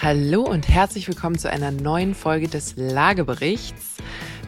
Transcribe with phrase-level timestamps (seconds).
[0.00, 3.96] Hallo und herzlich willkommen zu einer neuen Folge des Lageberichts.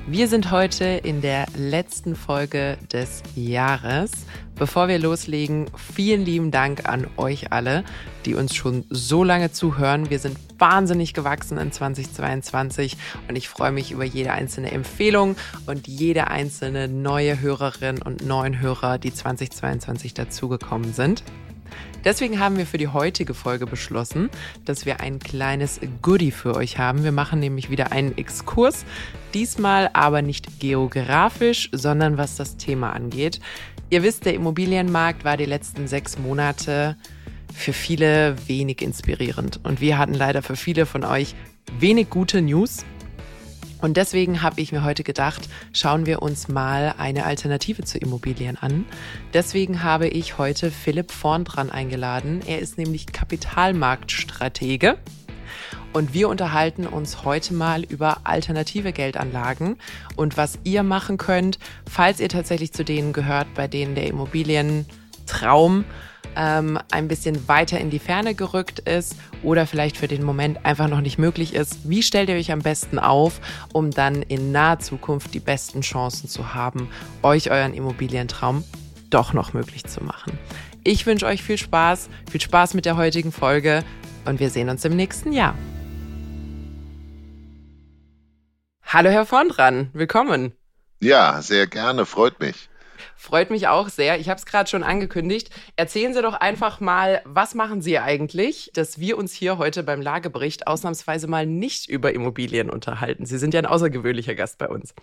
[0.06, 4.12] Wir sind heute in der letzten Folge des Jahres.
[4.54, 7.82] Bevor wir loslegen, vielen lieben Dank an euch alle,
[8.26, 10.08] die uns schon so lange zuhören.
[10.08, 12.96] Wir sind wahnsinnig gewachsen in 2022
[13.28, 15.34] und ich freue mich über jede einzelne Empfehlung
[15.66, 21.24] und jede einzelne neue Hörerin und neuen Hörer, die 2022 dazugekommen sind.
[22.04, 24.30] Deswegen haben wir für die heutige Folge beschlossen,
[24.64, 27.04] dass wir ein kleines Goodie für euch haben.
[27.04, 28.84] Wir machen nämlich wieder einen Exkurs,
[29.34, 33.40] diesmal aber nicht geografisch, sondern was das Thema angeht.
[33.90, 36.96] Ihr wisst, der Immobilienmarkt war die letzten sechs Monate
[37.52, 41.34] für viele wenig inspirierend und wir hatten leider für viele von euch
[41.78, 42.84] wenig gute News.
[43.80, 48.56] Und deswegen habe ich mir heute gedacht, schauen wir uns mal eine Alternative zu Immobilien
[48.58, 48.84] an.
[49.32, 52.42] Deswegen habe ich heute Philipp Vorn dran eingeladen.
[52.46, 54.98] Er ist nämlich Kapitalmarktstratege.
[55.92, 59.76] Und wir unterhalten uns heute mal über alternative Geldanlagen
[60.14, 65.84] und was ihr machen könnt, falls ihr tatsächlich zu denen gehört, bei denen der Immobilientraum
[66.36, 70.88] ähm, ein bisschen weiter in die Ferne gerückt ist oder vielleicht für den Moment einfach
[70.88, 71.88] noch nicht möglich ist.
[71.88, 73.40] Wie stellt ihr euch am besten auf,
[73.72, 76.88] um dann in naher Zukunft die besten Chancen zu haben,
[77.22, 78.64] euch euren Immobilientraum
[79.10, 80.38] doch noch möglich zu machen?
[80.84, 83.84] Ich wünsche euch viel Spaß, viel Spaß mit der heutigen Folge
[84.24, 85.54] und wir sehen uns im nächsten Jahr.
[88.82, 90.52] Hallo Herr Vondran, willkommen.
[91.00, 92.69] Ja, sehr gerne, freut mich.
[93.20, 94.18] Freut mich auch sehr.
[94.18, 95.50] Ich habe es gerade schon angekündigt.
[95.76, 100.00] Erzählen Sie doch einfach mal, was machen Sie eigentlich, dass wir uns hier heute beim
[100.00, 103.26] Lagebericht ausnahmsweise mal nicht über Immobilien unterhalten.
[103.26, 104.94] Sie sind ja ein außergewöhnlicher Gast bei uns.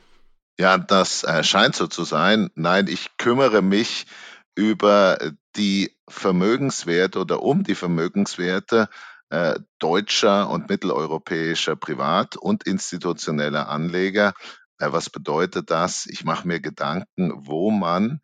[0.59, 2.49] Ja, das äh, scheint so zu sein.
[2.55, 4.07] Nein, ich kümmere mich
[4.55, 5.19] über
[5.55, 8.89] die Vermögenswerte oder um die Vermögenswerte
[9.29, 14.33] äh, deutscher und mitteleuropäischer Privat- und institutioneller Anleger
[14.79, 16.05] was bedeutet das?
[16.05, 18.21] Ich mache mir Gedanken, wo man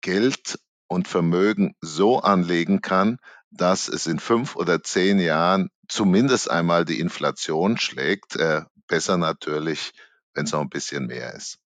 [0.00, 3.18] Geld und Vermögen so anlegen kann,
[3.50, 8.36] dass es in fünf oder zehn Jahren zumindest einmal die Inflation schlägt.
[8.36, 9.92] Äh, besser natürlich,
[10.34, 11.61] wenn es noch ein bisschen mehr ist.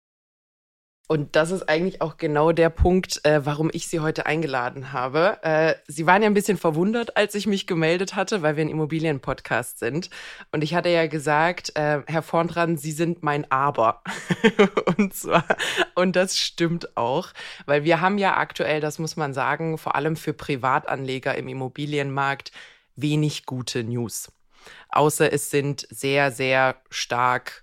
[1.13, 5.37] Und das ist eigentlich auch genau der Punkt, äh, warum ich Sie heute eingeladen habe.
[5.43, 8.69] Äh, Sie waren ja ein bisschen verwundert, als ich mich gemeldet hatte, weil wir ein
[8.69, 10.09] Immobilienpodcast sind.
[10.51, 14.01] Und ich hatte ja gesagt, äh, Herr Vorndran, Sie sind mein Aber.
[14.97, 15.45] und zwar,
[15.93, 17.27] und das stimmt auch,
[17.67, 22.51] weil wir haben ja aktuell, das muss man sagen, vor allem für Privatanleger im Immobilienmarkt
[22.95, 24.31] wenig gute News.
[24.89, 27.62] Außer es sind sehr, sehr stark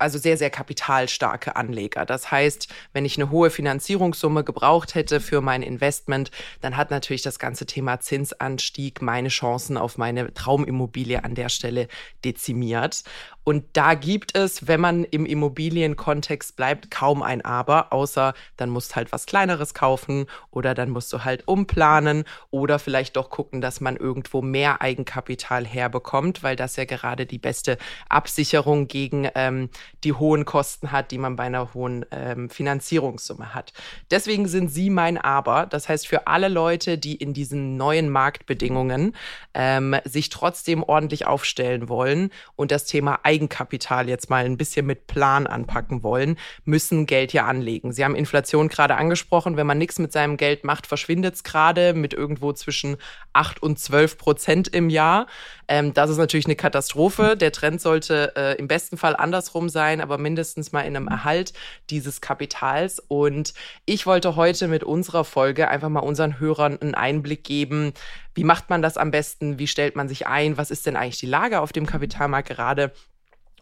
[0.00, 2.06] also sehr, sehr kapitalstarke Anleger.
[2.06, 6.30] Das heißt, wenn ich eine hohe Finanzierungssumme gebraucht hätte für mein Investment,
[6.60, 11.88] dann hat natürlich das ganze Thema Zinsanstieg meine Chancen auf meine Traumimmobilie an der Stelle
[12.24, 13.02] dezimiert.
[13.44, 18.96] Und da gibt es, wenn man im Immobilienkontext bleibt, kaum ein Aber, außer dann musst
[18.96, 23.80] halt was Kleineres kaufen oder dann musst du halt umplanen oder vielleicht doch gucken, dass
[23.80, 29.70] man irgendwo mehr Eigenkapital herbekommt, weil das ja gerade die beste Absicherung gegen ähm,
[30.04, 33.72] die hohen Kosten hat, die man bei einer hohen ähm, Finanzierungssumme hat.
[34.10, 35.66] Deswegen sind sie mein Aber.
[35.66, 39.14] Das heißt, für alle Leute, die in diesen neuen Marktbedingungen
[39.54, 45.06] ähm, sich trotzdem ordentlich aufstellen wollen und das Thema Eigenkapital jetzt mal ein bisschen mit
[45.06, 47.92] Plan anpacken wollen, müssen Geld ja anlegen.
[47.92, 49.56] Sie haben Inflation gerade angesprochen.
[49.56, 52.96] Wenn man nichts mit seinem Geld macht, verschwindet es gerade mit irgendwo zwischen
[53.32, 55.28] 8 und 12 Prozent im Jahr.
[55.68, 57.36] Ähm, das ist natürlich eine Katastrophe.
[57.36, 61.52] Der Trend sollte äh, im besten Fall andersrum sein, aber mindestens mal in einem Erhalt
[61.88, 62.98] dieses Kapitals.
[62.98, 63.54] Und
[63.86, 67.92] ich wollte heute mit unserer Folge einfach mal unseren Hörern einen Einblick geben,
[68.34, 69.58] wie macht man das am besten?
[69.58, 70.56] Wie stellt man sich ein?
[70.56, 72.92] Was ist denn eigentlich die Lage auf dem Kapitalmarkt gerade?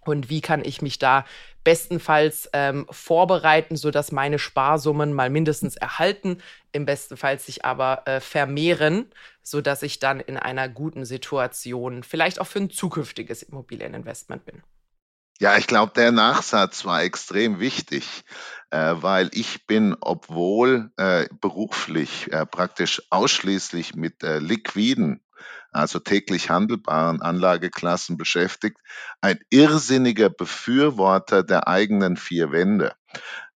[0.09, 1.25] Und wie kann ich mich da
[1.65, 6.39] bestenfalls ähm, vorbereiten, sodass meine Sparsummen mal mindestens erhalten,
[6.73, 9.07] im besten Fall sich aber äh, vermehren,
[9.43, 14.63] sodass ich dann in einer guten Situation vielleicht auch für ein zukünftiges Immobilieninvestment bin.
[15.41, 18.25] Ja, ich glaube, der Nachsatz war extrem wichtig,
[18.71, 25.21] äh, weil ich bin, obwohl äh, beruflich äh, praktisch ausschließlich mit äh, liquiden
[25.79, 28.79] also täglich handelbaren Anlageklassen beschäftigt,
[29.21, 32.95] ein irrsinniger Befürworter der eigenen vier Wände.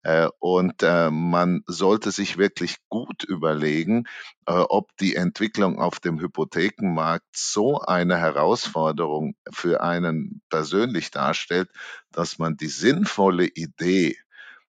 [0.03, 4.05] Äh, und äh, man sollte sich wirklich gut überlegen,
[4.47, 11.71] äh, ob die Entwicklung auf dem Hypothekenmarkt so eine Herausforderung für einen persönlich darstellt,
[12.11, 14.17] dass man die sinnvolle Idee,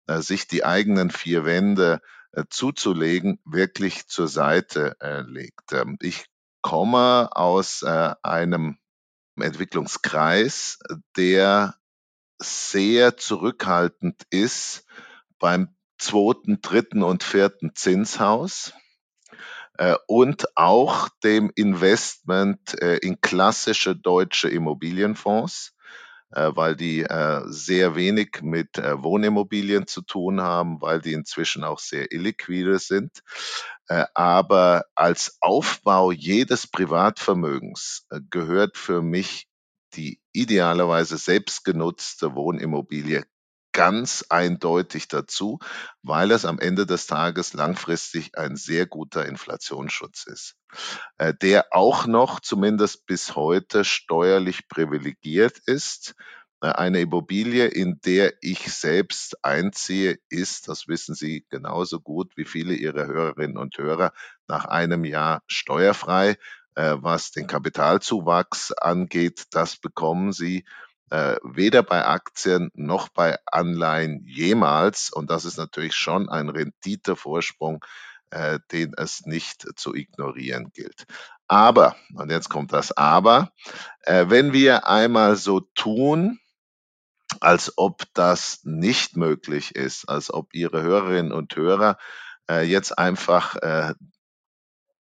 [0.08, 2.02] sich die eigenen vier Wände
[2.50, 4.98] zuzulegen, wirklich zur Seite
[5.28, 5.72] legt.
[5.72, 6.26] Ähm, ich
[6.64, 8.80] komme aus äh, einem
[9.40, 10.80] Entwicklungskreis,
[11.16, 11.76] der
[12.42, 14.86] sehr zurückhaltend ist
[15.38, 18.74] beim zweiten, dritten und vierten Zinshaus
[19.78, 25.73] äh, und auch dem Investment äh, in klassische deutsche Immobilienfonds,
[26.56, 31.80] weil die äh, sehr wenig mit äh, Wohnimmobilien zu tun haben, weil die inzwischen auch
[31.80, 33.20] sehr illiquide sind.
[33.88, 39.48] Äh, aber als Aufbau jedes Privatvermögens gehört für mich
[39.96, 43.24] die idealerweise selbstgenutzte Wohnimmobilie
[43.74, 45.60] ganz eindeutig dazu,
[46.02, 50.56] weil es am Ende des Tages langfristig ein sehr guter Inflationsschutz ist,
[51.18, 56.16] äh, der auch noch zumindest bis heute steuerlich privilegiert ist.
[56.62, 62.46] Äh, eine Immobilie, in der ich selbst einziehe, ist, das wissen Sie genauso gut wie
[62.46, 64.14] viele Ihrer Hörerinnen und Hörer,
[64.48, 66.38] nach einem Jahr steuerfrei.
[66.76, 70.66] Äh, was den Kapitalzuwachs angeht, das bekommen Sie
[71.10, 75.12] äh, weder bei Aktien noch bei Anleihen jemals.
[75.12, 77.84] Und das ist natürlich schon ein Renditevorsprung,
[78.32, 81.06] äh, den es nicht zu ignorieren gilt.
[81.48, 83.52] Aber, und jetzt kommt das Aber,
[84.02, 86.40] äh, wenn wir einmal so tun,
[87.40, 91.98] als ob das nicht möglich ist, als ob Ihre Hörerinnen und Hörer
[92.50, 93.94] äh, jetzt einfach äh,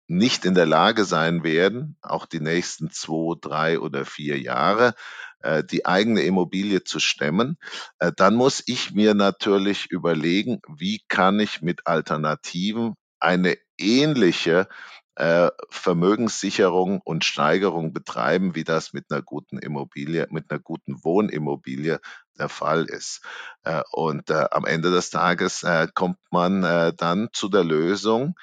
[0.08, 4.94] nicht in der Lage sein werden, auch die nächsten zwei, drei oder vier Jahre
[5.42, 7.58] äh, die eigene Immobilie zu stemmen,
[8.00, 14.68] äh, dann muss ich mir natürlich überlegen, wie kann ich mit Alternativen eine ähnliche
[15.16, 22.00] äh, Vermögenssicherung und Steigerung betreiben, wie das mit einer guten Immobilie, mit einer guten Wohnimmobilie
[22.38, 23.22] der Fall ist.
[23.92, 26.62] Und am Ende des Tages kommt man
[26.96, 28.36] dann zu der Lösung,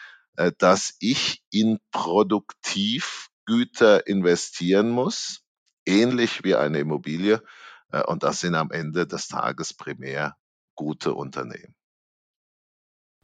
[0.58, 5.43] dass ich in Produktivgüter investieren muss,
[5.86, 7.42] ähnlich wie eine Immobilie.
[7.90, 10.36] Äh, und das sind am Ende des Tages primär
[10.74, 11.74] gute Unternehmen.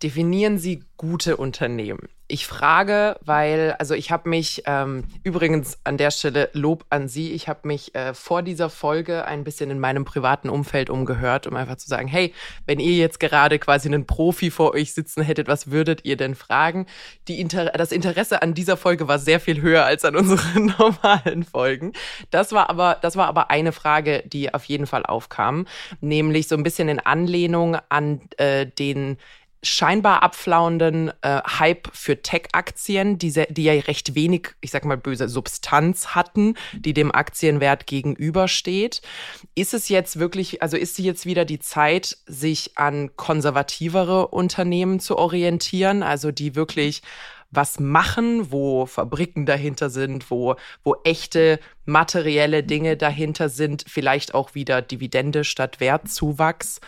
[0.02, 2.08] Definieren Sie gute Unternehmen.
[2.30, 7.32] Ich frage, weil, also ich habe mich, ähm, übrigens an der Stelle Lob an Sie,
[7.32, 11.56] ich habe mich äh, vor dieser Folge ein bisschen in meinem privaten Umfeld umgehört, um
[11.56, 12.32] einfach zu sagen, hey,
[12.66, 16.36] wenn ihr jetzt gerade quasi einen Profi vor euch sitzen hättet, was würdet ihr denn
[16.36, 16.86] fragen?
[17.26, 21.42] Die Inter das Interesse an dieser Folge war sehr viel höher als an unseren normalen
[21.42, 21.94] Folgen.
[22.30, 25.66] Das war aber, das war aber eine Frage, die auf jeden Fall aufkam,
[26.00, 29.18] nämlich so ein bisschen in Anlehnung an äh, den
[29.62, 35.28] scheinbar abflauenden äh, Hype für Tech-Aktien, die, die ja recht wenig, ich sag mal böse,
[35.28, 39.02] Substanz hatten, die dem Aktienwert gegenübersteht.
[39.54, 45.00] Ist es jetzt wirklich, also ist sie jetzt wieder die Zeit, sich an konservativere Unternehmen
[45.00, 47.02] zu orientieren, also die wirklich
[47.50, 50.54] was machen, wo Fabriken dahinter sind, wo,
[50.84, 56.80] wo echte materielle Dinge dahinter sind, vielleicht auch wieder Dividende statt Wertzuwachs.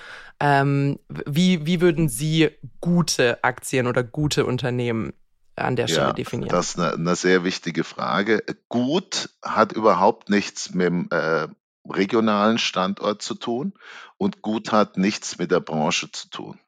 [0.45, 2.51] Ähm, wie, wie würden Sie
[2.81, 5.13] gute Aktien oder gute Unternehmen
[5.55, 6.49] an der Stelle ja, definieren?
[6.49, 8.43] Das ist eine, eine, sehr wichtige Frage.
[8.69, 11.47] Gut hat überhaupt nichts mit dem äh,
[11.89, 13.75] regionalen Standort zu tun
[14.19, 16.59] und gut hat nichts mit der Branche zu tun.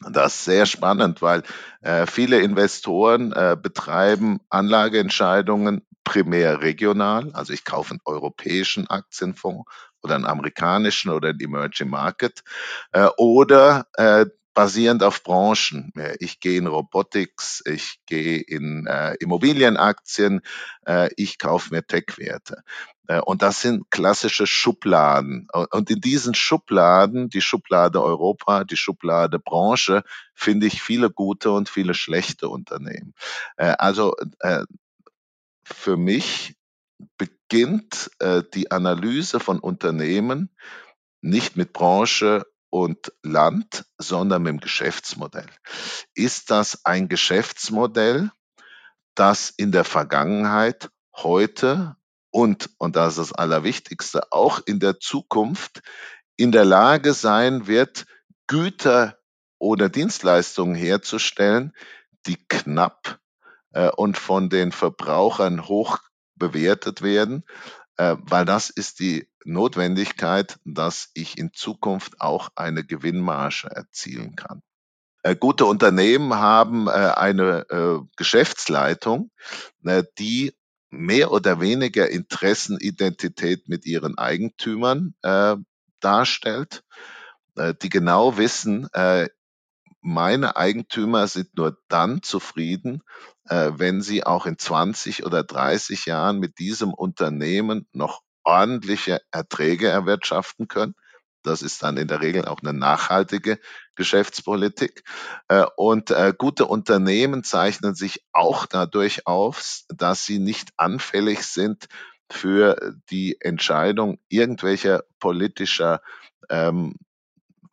[0.00, 1.42] Das ist sehr spannend, weil
[1.82, 7.32] äh, viele Investoren äh, betreiben Anlageentscheidungen primär regional.
[7.34, 9.70] Also ich kaufe einen europäischen Aktienfonds
[10.02, 12.42] oder einen amerikanischen oder einen Emerging Market
[12.92, 14.26] äh, oder äh,
[14.58, 15.92] basierend auf Branchen.
[16.18, 20.40] Ich gehe in Robotics, ich gehe in äh, Immobilienaktien,
[20.84, 22.64] äh, ich kaufe mir Tech-Werte.
[23.06, 25.46] Äh, und das sind klassische Schubladen.
[25.70, 30.02] Und in diesen Schubladen, die Schublade Europa, die Schublade Branche,
[30.34, 33.14] finde ich viele gute und viele schlechte Unternehmen.
[33.58, 34.64] Äh, also äh,
[35.62, 36.56] für mich
[37.48, 38.10] beginnt
[38.54, 40.50] die Analyse von Unternehmen
[41.20, 45.48] nicht mit Branche und Land, sondern mit dem Geschäftsmodell.
[46.14, 48.30] Ist das ein Geschäftsmodell,
[49.14, 51.96] das in der Vergangenheit, heute
[52.30, 55.80] und, und das ist das Allerwichtigste, auch in der Zukunft
[56.36, 58.04] in der Lage sein wird,
[58.46, 59.18] Güter
[59.58, 61.72] oder Dienstleistungen herzustellen,
[62.26, 63.18] die knapp
[63.72, 65.98] äh, und von den Verbrauchern hoch
[66.38, 67.44] bewertet werden,
[67.96, 74.62] äh, weil das ist die Notwendigkeit, dass ich in Zukunft auch eine Gewinnmarge erzielen kann.
[75.22, 79.30] Äh, gute Unternehmen haben äh, eine Geschäftsleitung,
[80.18, 80.54] die
[80.90, 85.14] mehr oder weniger Interessenidentität mit ihren Eigentümern
[86.00, 86.82] darstellt,
[87.82, 88.88] die genau wissen,
[90.00, 93.02] meine Eigentümer sind nur dann zufrieden,
[93.50, 100.68] wenn Sie auch in 20 oder 30 Jahren mit diesem Unternehmen noch ordentliche Erträge erwirtschaften
[100.68, 100.94] können.
[101.42, 103.58] Das ist dann in der Regel auch eine nachhaltige
[103.94, 105.02] Geschäftspolitik.
[105.48, 111.86] Äh, und äh, gute Unternehmen zeichnen sich auch dadurch auf, dass sie nicht anfällig sind
[112.30, 116.02] für die Entscheidung irgendwelcher politischer
[116.50, 116.96] ähm,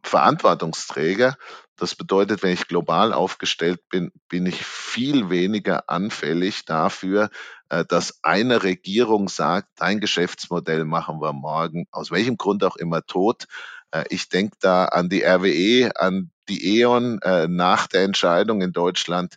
[0.05, 1.37] Verantwortungsträger.
[1.77, 7.29] Das bedeutet, wenn ich global aufgestellt bin, bin ich viel weniger anfällig dafür,
[7.69, 13.05] äh, dass eine Regierung sagt, dein Geschäftsmodell machen wir morgen, aus welchem Grund auch immer
[13.05, 13.45] tot.
[13.91, 18.71] Äh, ich denke da an die RWE, an die E.ON äh, nach der Entscheidung in
[18.71, 19.35] Deutschland,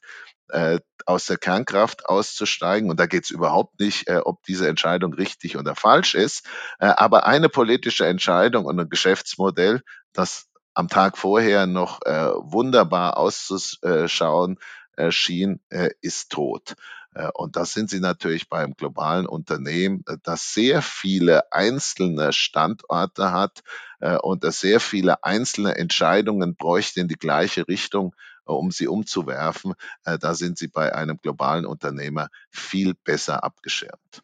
[1.04, 2.88] aus der Kernkraft auszusteigen.
[2.88, 6.48] Und da geht es überhaupt nicht, ob diese Entscheidung richtig oder falsch ist.
[6.78, 9.82] aber eine politische Entscheidung und ein Geschäftsmodell,
[10.14, 10.48] das
[10.78, 14.61] am Tag vorher noch äh, wunderbar auszuschauen
[14.97, 16.76] äh, schien, äh, ist tot.
[17.14, 23.32] Äh, und das sind sie natürlich beim globalen Unternehmen, äh, das sehr viele einzelne Standorte
[23.32, 23.64] hat
[23.99, 29.75] äh, und das sehr viele einzelne Entscheidungen bräuchte in die gleiche Richtung, um sie umzuwerfen.
[30.04, 34.23] Da sind sie bei einem globalen Unternehmer viel besser abgeschirmt.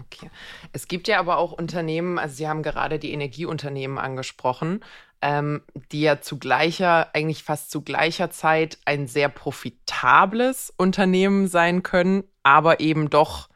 [0.00, 0.28] Okay.
[0.72, 4.84] Es gibt ja aber auch Unternehmen, also Sie haben gerade die Energieunternehmen angesprochen,
[5.24, 11.82] ähm, die ja zu gleicher, eigentlich fast zu gleicher Zeit ein sehr profitables Unternehmen sein
[11.82, 13.48] können, aber eben doch,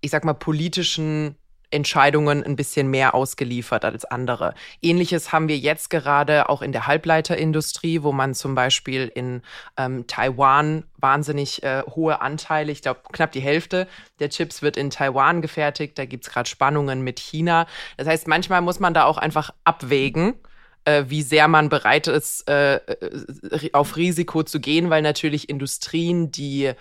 [0.00, 1.34] ich sag mal, politischen
[1.72, 4.54] Entscheidungen ein bisschen mehr ausgeliefert als andere.
[4.82, 9.42] Ähnliches haben wir jetzt gerade auch in der Halbleiterindustrie, wo man zum Beispiel in
[9.76, 13.88] ähm, Taiwan wahnsinnig äh, hohe Anteile, ich glaube knapp die Hälfte
[14.20, 15.98] der Chips wird in Taiwan gefertigt.
[15.98, 17.66] Da gibt es gerade Spannungen mit China.
[17.96, 20.34] Das heißt, manchmal muss man da auch einfach abwägen
[20.90, 26.30] äh, wie sehr man bereit ist, äh, äh, auf Risiko zu gehen, weil natürlich Industrien,
[26.30, 26.72] die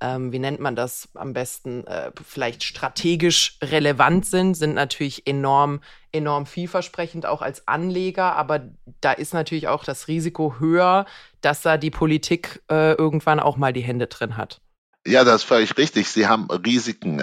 [0.00, 5.80] ähm, wie nennt man das am besten, äh, vielleicht strategisch relevant sind, sind natürlich enorm,
[6.10, 8.34] enorm vielversprechend auch als Anleger.
[8.34, 8.68] Aber
[9.00, 11.06] da ist natürlich auch das Risiko höher,
[11.40, 14.60] dass da die Politik äh, irgendwann auch mal die Hände drin hat.
[15.06, 16.08] Ja, das ist völlig richtig.
[16.08, 17.20] Sie haben Risiken.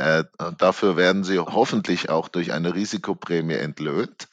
[0.57, 4.27] Dafür werden Sie hoffentlich auch durch eine Risikoprämie entlöhnt.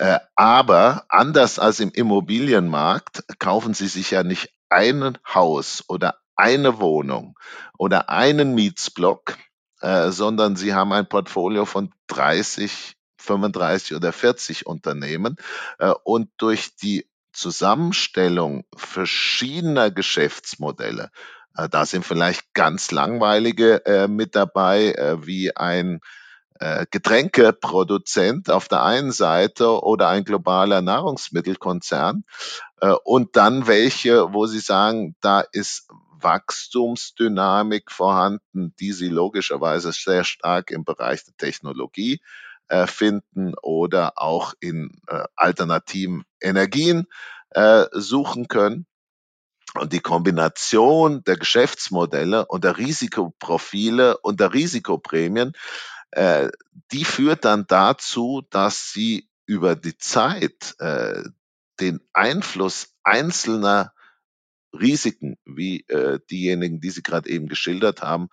[0.00, 6.80] Äh, aber anders als im Immobilienmarkt kaufen Sie sich ja nicht ein Haus oder eine
[6.80, 7.38] Wohnung
[7.76, 9.36] oder einen Mietsblock,
[9.82, 15.36] äh, sondern Sie haben ein Portfolio von 30, 35 oder 40 Unternehmen.
[15.78, 21.10] Äh, und durch die Zusammenstellung verschiedener Geschäftsmodelle,
[21.70, 26.00] da sind vielleicht ganz langweilige mit dabei, wie ein
[26.60, 32.24] äh, Getränkeproduzent auf der einen Seite oder ein globaler Nahrungsmittelkonzern
[32.82, 35.88] äh, und dann welche, wo Sie sagen, da ist
[36.20, 42.20] Wachstumsdynamik vorhanden, die Sie logischerweise sehr stark im Bereich der Technologie
[42.68, 45.00] äh, finden oder auch in
[45.34, 47.06] alternativen Energien
[47.90, 48.86] suchen können.
[49.74, 55.52] Und die Kombination der Geschäftsmodelle und der Risikoprofile und der Risikoprämien
[56.12, 56.50] äh,
[56.92, 61.22] die führt dann dazu, dass sie über die Zeit äh,
[61.80, 63.92] den Einfluss einzelner
[64.72, 68.28] Risiken, wie äh, diejenigen, die Sie gerade eben geschildert haben,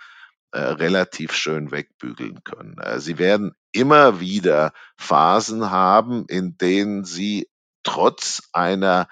[0.52, 2.78] äh, relativ schön wegbügeln können.
[2.78, 7.50] Äh, sie werden immer wieder Phasen haben, in denen Sie
[7.84, 9.08] trotz einer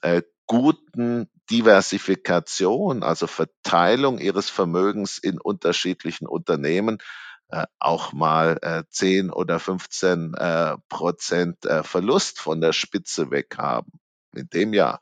[0.00, 6.98] äh, guten Diversifikation, also Verteilung Ihres Vermögens in unterschiedlichen Unternehmen,
[7.50, 13.56] äh, auch mal äh, 10 oder 15 äh, Prozent äh, Verlust von der Spitze weg
[13.58, 13.92] haben.
[14.34, 15.00] In dem Jahr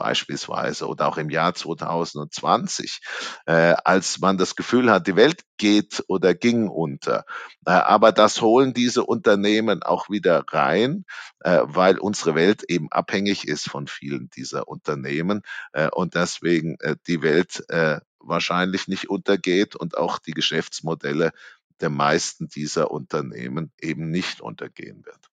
[0.00, 3.00] beispielsweise oder auch im Jahr 2020,
[3.44, 7.26] äh, als man das Gefühl hat, die Welt geht oder ging unter.
[7.66, 11.04] Äh, aber das holen diese Unternehmen auch wieder rein,
[11.40, 15.42] äh, weil unsere Welt eben abhängig ist von vielen dieser Unternehmen
[15.72, 21.32] äh, und deswegen äh, die Welt äh, wahrscheinlich nicht untergeht und auch die Geschäftsmodelle
[21.80, 25.30] der meisten dieser Unternehmen eben nicht untergehen wird.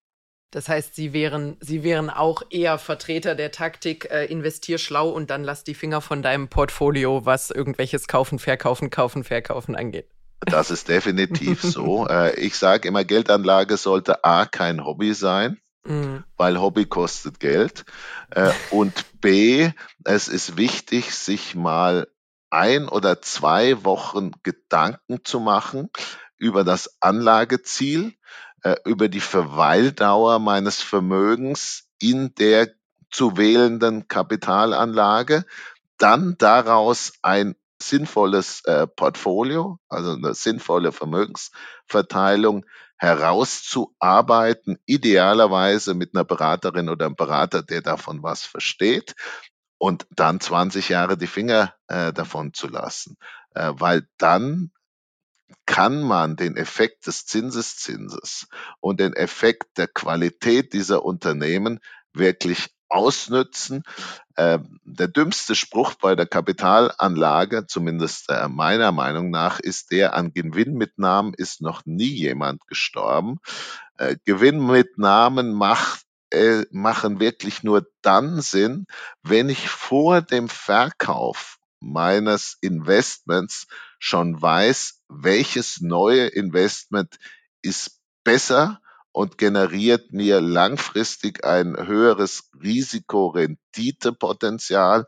[0.51, 5.29] Das heißt, Sie wären, Sie wären auch eher Vertreter der Taktik, äh, investier schlau und
[5.29, 10.07] dann lass die Finger von deinem Portfolio, was irgendwelches Kaufen, Verkaufen, Kaufen, Verkaufen angeht.
[10.39, 12.07] Das ist definitiv so.
[12.09, 16.23] Äh, ich sage immer, Geldanlage sollte A kein Hobby sein, mhm.
[16.37, 17.83] weil Hobby kostet Geld.
[18.29, 19.71] Äh, und B,
[20.05, 22.07] es ist wichtig, sich mal
[22.49, 25.89] ein oder zwei Wochen Gedanken zu machen,
[26.37, 28.13] über das Anlageziel,
[28.63, 32.69] äh, über die Verweildauer meines Vermögens in der
[33.09, 35.45] zu wählenden Kapitalanlage,
[35.97, 42.65] dann daraus ein sinnvolles äh, Portfolio, also eine sinnvolle Vermögensverteilung
[42.97, 49.15] herauszuarbeiten, idealerweise mit einer Beraterin oder einem Berater, der davon was versteht
[49.77, 53.17] und dann 20 Jahre die Finger äh, davon zu lassen,
[53.53, 54.71] äh, weil dann
[55.65, 58.47] kann man den Effekt des Zinseszinses
[58.79, 61.79] und den Effekt der Qualität dieser Unternehmen
[62.13, 63.83] wirklich ausnützen.
[64.37, 70.31] Ähm, der dümmste Spruch bei der Kapitalanlage, zumindest äh, meiner Meinung nach, ist der, an
[70.33, 73.39] Gewinnmitnahmen ist noch nie jemand gestorben.
[73.97, 78.85] Äh, Gewinnmitnahmen macht äh, machen wirklich nur dann Sinn,
[79.23, 83.67] wenn ich vor dem Verkauf meines Investments
[83.99, 87.17] schon weiß, welches neue Investment
[87.61, 88.79] ist besser
[89.11, 95.07] und generiert mir langfristig ein höheres Risikorenditepotenzial.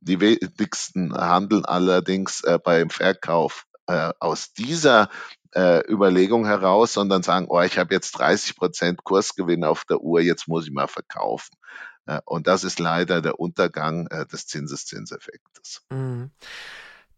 [0.00, 5.08] Die wenigsten handeln allerdings äh, beim Verkauf äh, aus dieser
[5.54, 10.20] äh, Überlegung heraus, sondern sagen, oh, ich habe jetzt 30 Prozent Kursgewinn auf der Uhr,
[10.20, 11.56] jetzt muss ich mal verkaufen.
[12.06, 15.82] Äh, und das ist leider der Untergang äh, des Zinseszinseffektes.
[15.90, 16.30] Mhm.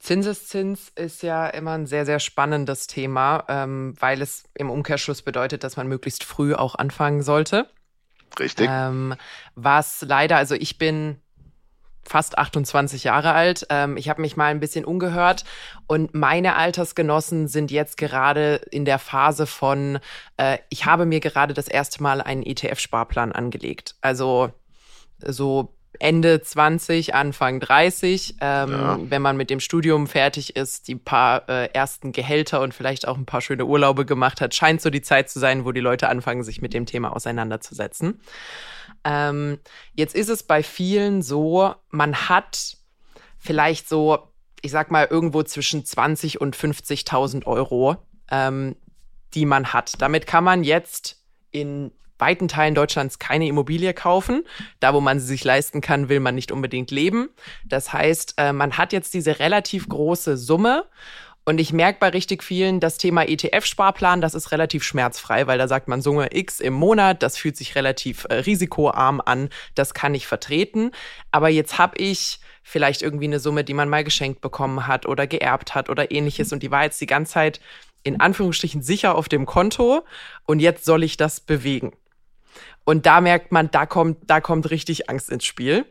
[0.03, 5.63] Zinseszins ist ja immer ein sehr, sehr spannendes Thema, ähm, weil es im Umkehrschluss bedeutet,
[5.63, 7.71] dass man möglichst früh auch anfangen sollte.
[8.37, 8.69] Richtig.
[8.69, 9.15] Ähm,
[9.55, 11.21] was leider, also ich bin
[12.03, 13.65] fast 28 Jahre alt.
[13.71, 15.45] Ähm, ich habe mich mal ein bisschen umgehört
[15.87, 20.01] und meine Altersgenossen sind jetzt gerade in der Phase von,
[20.37, 23.95] äh, ich habe mir gerade das erste Mal einen ETF-Sparplan angelegt.
[24.01, 24.51] Also
[25.25, 28.99] so Ende 20, Anfang 30, ähm, ja.
[29.03, 33.17] wenn man mit dem Studium fertig ist, die paar äh, ersten Gehälter und vielleicht auch
[33.17, 36.09] ein paar schöne Urlaube gemacht hat, scheint so die Zeit zu sein, wo die Leute
[36.09, 38.21] anfangen, sich mit dem Thema auseinanderzusetzen.
[39.05, 39.59] Ähm,
[39.95, 42.77] jetzt ist es bei vielen so, man hat
[43.39, 44.29] vielleicht so,
[44.63, 47.97] ich sag mal, irgendwo zwischen 20 und 50.000 Euro,
[48.31, 48.77] ähm,
[49.35, 50.01] die man hat.
[50.01, 54.45] Damit kann man jetzt in weiten Teilen Deutschlands keine Immobilie kaufen.
[54.79, 57.31] Da, wo man sie sich leisten kann, will man nicht unbedingt leben.
[57.65, 60.85] Das heißt, äh, man hat jetzt diese relativ große Summe.
[61.45, 65.67] Und ich merke bei richtig vielen, das Thema ETF-Sparplan, das ist relativ schmerzfrei, weil da
[65.67, 70.15] sagt man Summe X im Monat, das fühlt sich relativ äh, risikoarm an, das kann
[70.15, 70.93] ich vertreten.
[71.33, 75.27] Aber jetzt habe ich vielleicht irgendwie eine Summe, die man mal geschenkt bekommen hat oder
[75.27, 77.61] geerbt hat oder ähnliches und die war jetzt die ganze Zeit
[78.05, 80.05] in Anführungsstrichen sicher auf dem Konto
[80.47, 81.93] und jetzt soll ich das bewegen.
[82.85, 85.87] Und da merkt man, da kommt, da kommt richtig Angst ins Spiel.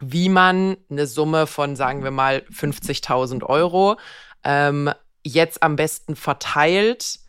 [0.00, 3.98] Wie man eine Summe von, sagen wir mal, 50.000 Euro
[4.44, 4.90] ähm,
[5.22, 7.20] jetzt am besten verteilt,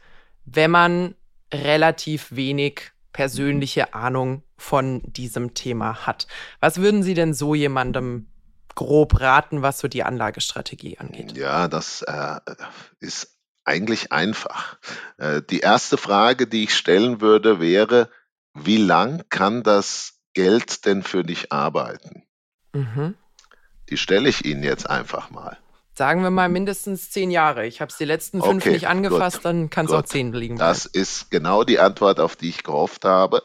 [0.46, 1.16] wenn man
[1.54, 6.28] relativ wenig persönliche Ahnung von diesem Thema hat.
[6.60, 8.28] Was würden Sie denn so jemandem
[8.76, 11.36] grob raten, was so die Anlagestrategie angeht?
[11.38, 12.40] Ja, das äh,
[13.00, 14.78] ist eigentlich einfach.
[15.18, 18.10] Äh, die erste Frage, die ich stellen würde, wäre,
[18.54, 22.24] wie lang kann das Geld denn für dich arbeiten?
[22.74, 23.16] Mhm.
[23.90, 25.58] Die stelle ich Ihnen jetzt einfach mal.
[25.94, 27.68] Sagen wir mal mindestens zehn Jahre.
[27.68, 30.32] Ich habe es die letzten fünf okay, nicht angefasst, gut, dann kann es auch zehn
[30.32, 30.70] liegen bleiben.
[30.70, 33.44] Das ist genau die Antwort, auf die ich gehofft habe.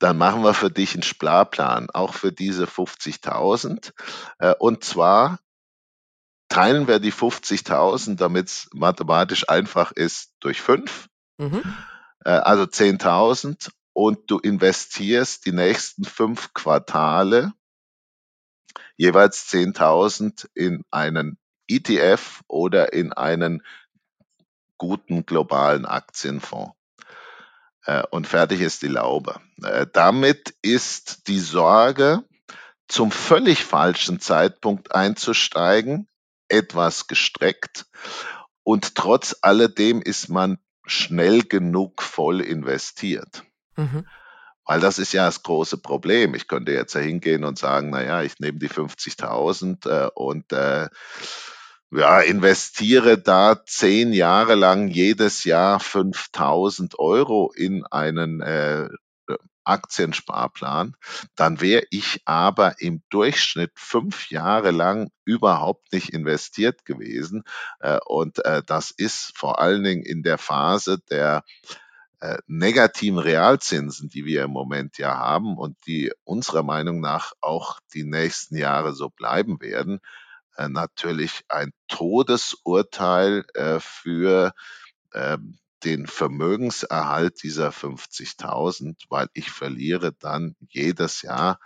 [0.00, 3.92] Dann machen wir für dich einen Sparplan, auch für diese 50.000.
[4.38, 5.38] Äh, und zwar
[6.48, 11.08] teilen wir die 50.000, damit es mathematisch einfach ist, durch fünf.
[11.38, 11.62] Mhm.
[12.24, 17.52] Äh, also 10.000 und du investierst die nächsten fünf Quartale
[18.96, 23.64] jeweils 10.000 in einen ETF oder in einen
[24.76, 26.76] guten globalen Aktienfonds.
[27.86, 29.40] Äh, und fertig ist die Laube.
[29.64, 32.22] Äh, damit ist die Sorge,
[32.86, 36.08] zum völlig falschen Zeitpunkt einzusteigen,
[36.48, 37.86] etwas gestreckt.
[38.62, 43.42] Und trotz alledem ist man schnell genug voll investiert.
[43.78, 44.06] Mhm.
[44.66, 46.34] Weil das ist ja das große Problem.
[46.34, 50.88] Ich könnte jetzt ja hingehen und sagen, naja, ich nehme die 50.000 äh, und äh,
[51.90, 58.88] ja, investiere da zehn Jahre lang jedes Jahr 5000 Euro in einen äh,
[59.68, 60.96] Aktiensparplan,
[61.36, 67.44] dann wäre ich aber im Durchschnitt fünf Jahre lang überhaupt nicht investiert gewesen.
[67.80, 71.44] Äh, und äh, das ist vor allen Dingen in der Phase der
[72.20, 77.80] äh, negativen Realzinsen, die wir im Moment ja haben und die unserer Meinung nach auch
[77.94, 80.00] die nächsten Jahre so bleiben werden,
[80.56, 84.52] äh, natürlich ein Todesurteil äh, für
[85.14, 91.60] ähm, den Vermögenserhalt dieser 50.000, weil ich verliere dann jedes Jahr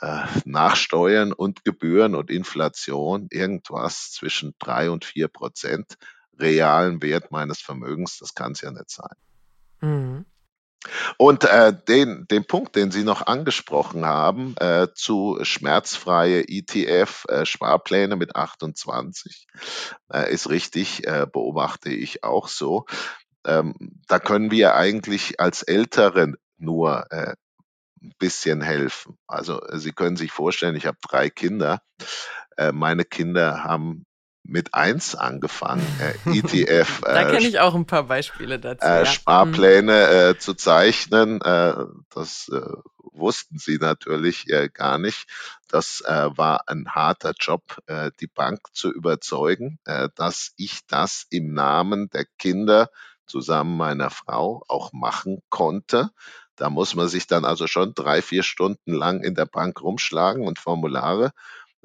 [0.00, 5.98] äh, nach Steuern und Gebühren und Inflation irgendwas zwischen drei und vier Prozent
[6.38, 8.18] realen Wert meines Vermögens.
[8.18, 9.14] Das kann es ja nicht sein.
[9.80, 10.26] Mhm.
[11.16, 18.18] Und äh, den, den Punkt, den Sie noch angesprochen haben, äh, zu schmerzfreie ETF-Sparpläne äh,
[18.18, 19.46] mit 28,
[20.12, 22.84] äh, ist richtig, äh, beobachte ich auch so.
[23.46, 23.74] Ähm,
[24.08, 27.34] da können wir eigentlich als Älteren nur äh,
[28.02, 29.16] ein bisschen helfen.
[29.26, 31.80] Also Sie können sich vorstellen, ich habe drei Kinder.
[32.72, 34.04] Meine Kinder haben
[34.44, 37.00] mit eins angefangen, äh, ETF.
[37.02, 38.86] da äh, kenne ich auch ein paar Beispiele dazu.
[38.86, 39.06] Äh, ja.
[39.06, 41.40] Sparpläne äh, zu zeichnen.
[41.40, 41.74] Äh,
[42.10, 42.60] das äh,
[43.12, 45.26] wussten sie natürlich äh, gar nicht.
[45.68, 51.26] Das äh, war ein harter Job, äh, die Bank zu überzeugen, äh, dass ich das
[51.30, 52.90] im Namen der Kinder
[53.26, 56.10] zusammen meiner Frau auch machen konnte.
[56.56, 60.46] Da muss man sich dann also schon drei, vier Stunden lang in der Bank rumschlagen
[60.46, 61.32] und Formulare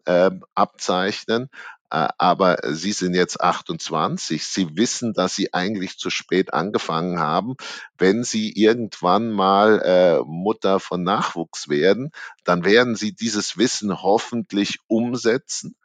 [0.05, 1.49] äh, abzeichnen.
[1.91, 4.45] Äh, aber Sie sind jetzt 28.
[4.45, 7.55] Sie wissen, dass Sie eigentlich zu spät angefangen haben.
[7.97, 12.11] Wenn Sie irgendwann mal äh, Mutter von Nachwuchs werden,
[12.43, 15.75] dann werden Sie dieses Wissen hoffentlich umsetzen.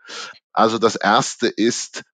[0.53, 2.05] Also das erste ist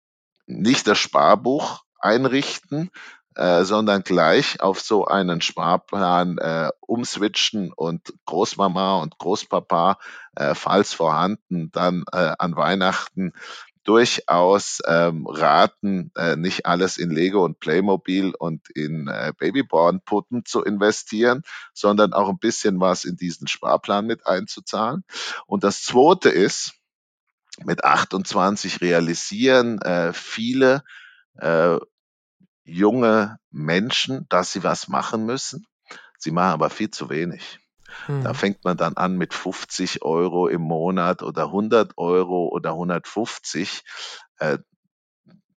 [0.47, 2.91] nicht das Sparbuch einrichten,
[3.37, 9.99] äh, sondern gleich auf so einen Sparplan äh, umswitchen und Großmama und Großpapa,
[10.35, 13.33] äh, falls vorhanden, dann äh, an Weihnachten
[13.91, 20.63] durchaus ähm, raten, äh, nicht alles in Lego und Playmobil und in äh, Babyborn-Puppen zu
[20.63, 21.43] investieren,
[21.75, 25.03] sondern auch ein bisschen was in diesen Sparplan mit einzuzahlen.
[25.49, 26.75] Und das Zweite ist,
[27.65, 30.85] mit 28 realisieren äh, viele
[31.35, 31.77] äh,
[32.63, 35.67] junge Menschen, dass sie was machen müssen.
[36.17, 37.59] Sie machen aber viel zu wenig.
[38.07, 38.23] Hm.
[38.25, 43.83] Da fängt man dann an mit 50 Euro im Monat oder 100 Euro oder 150.
[44.39, 44.59] Äh,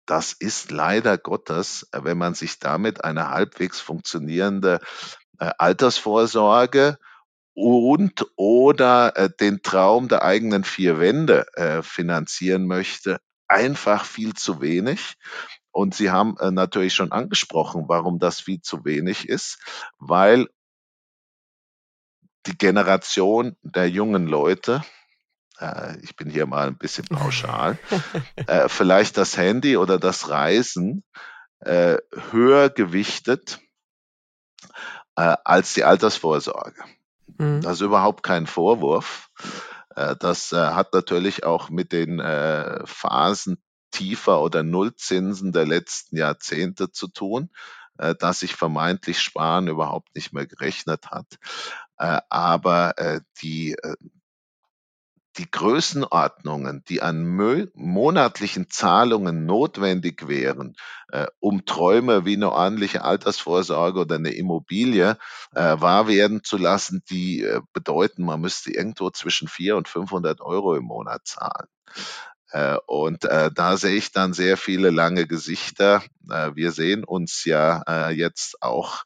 [0.07, 4.81] das ist leider Gottes, wenn man sich damit eine halbwegs funktionierende
[5.38, 6.99] äh, Altersvorsorge
[7.55, 11.47] und oder äh, den Traum der eigenen vier Wände
[11.83, 15.14] finanzieren möchte, einfach viel zu wenig.
[15.71, 19.59] Und Sie haben natürlich schon angesprochen, warum das viel zu wenig ist,
[19.99, 20.49] weil
[22.46, 24.83] die Generation der jungen Leute,
[25.59, 27.78] äh, ich bin hier mal ein bisschen pauschal,
[28.46, 31.05] äh, vielleicht das Handy oder das Reisen
[31.61, 31.98] äh,
[32.31, 33.61] höher gewichtet
[35.16, 36.83] äh, als die Altersvorsorge.
[37.38, 37.61] Mhm.
[37.62, 39.31] Das ist überhaupt kein Vorwurf.
[39.94, 42.18] Äh, das äh, hat natürlich auch mit den
[42.85, 47.50] Phasen tiefer oder Nullzinsen der letzten Jahrzehnte zu tun,
[47.96, 51.26] dass sich vermeintlich Sparen überhaupt nicht mehr gerechnet hat.
[52.03, 53.95] Äh, aber äh, die, äh,
[55.38, 57.25] die Größenordnungen, die an
[57.75, 60.75] monatlichen Zahlungen notwendig wären,
[61.12, 65.17] äh, um Träume wie eine ordentliche Altersvorsorge oder eine Immobilie
[65.55, 70.41] äh, wahr werden zu lassen, die äh, bedeuten, man müsste irgendwo zwischen 400 und 500
[70.41, 71.69] Euro im Monat zahlen.
[72.85, 76.03] Und äh, da sehe ich dann sehr viele lange Gesichter.
[76.29, 79.05] Äh, wir sehen uns ja äh, jetzt auch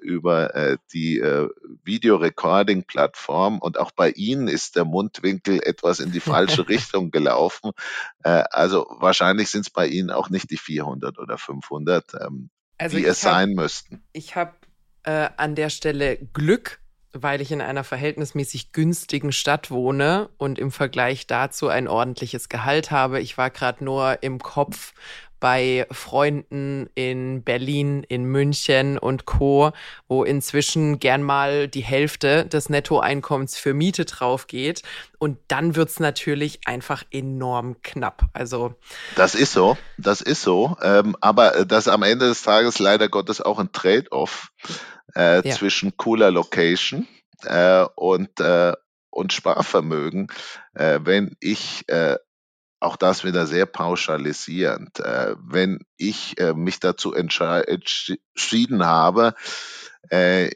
[0.00, 1.48] über äh, die äh,
[1.84, 7.72] Videorecording-Plattform und auch bei Ihnen ist der Mundwinkel etwas in die falsche Richtung gelaufen.
[8.22, 12.96] Äh, also wahrscheinlich sind es bei Ihnen auch nicht die 400 oder 500, ähm, also
[12.96, 14.02] die es hab, sein müssten.
[14.12, 14.54] Ich habe
[15.02, 16.80] äh, an der Stelle Glück,
[17.12, 22.90] weil ich in einer verhältnismäßig günstigen Stadt wohne und im Vergleich dazu ein ordentliches Gehalt
[22.90, 23.20] habe.
[23.20, 24.94] Ich war gerade nur im Kopf
[25.40, 29.72] bei Freunden in Berlin, in München und Co.,
[30.08, 34.82] wo inzwischen gern mal die Hälfte des Nettoeinkommens für Miete drauf geht.
[35.18, 38.24] Und dann wird's natürlich einfach enorm knapp.
[38.32, 38.74] Also
[39.16, 40.76] das ist so, das ist so.
[40.82, 44.52] Ähm, aber das am Ende des Tages leider Gottes auch ein Trade-off
[45.16, 45.54] äh, ja.
[45.54, 47.08] zwischen cooler Location
[47.44, 48.72] äh, und äh,
[49.10, 50.28] und Sparvermögen.
[50.74, 52.16] Äh, wenn ich äh,
[52.80, 55.00] auch das wieder sehr pauschalisierend.
[55.00, 59.34] Äh, wenn ich äh, mich dazu entschieden habe,
[60.10, 60.50] äh,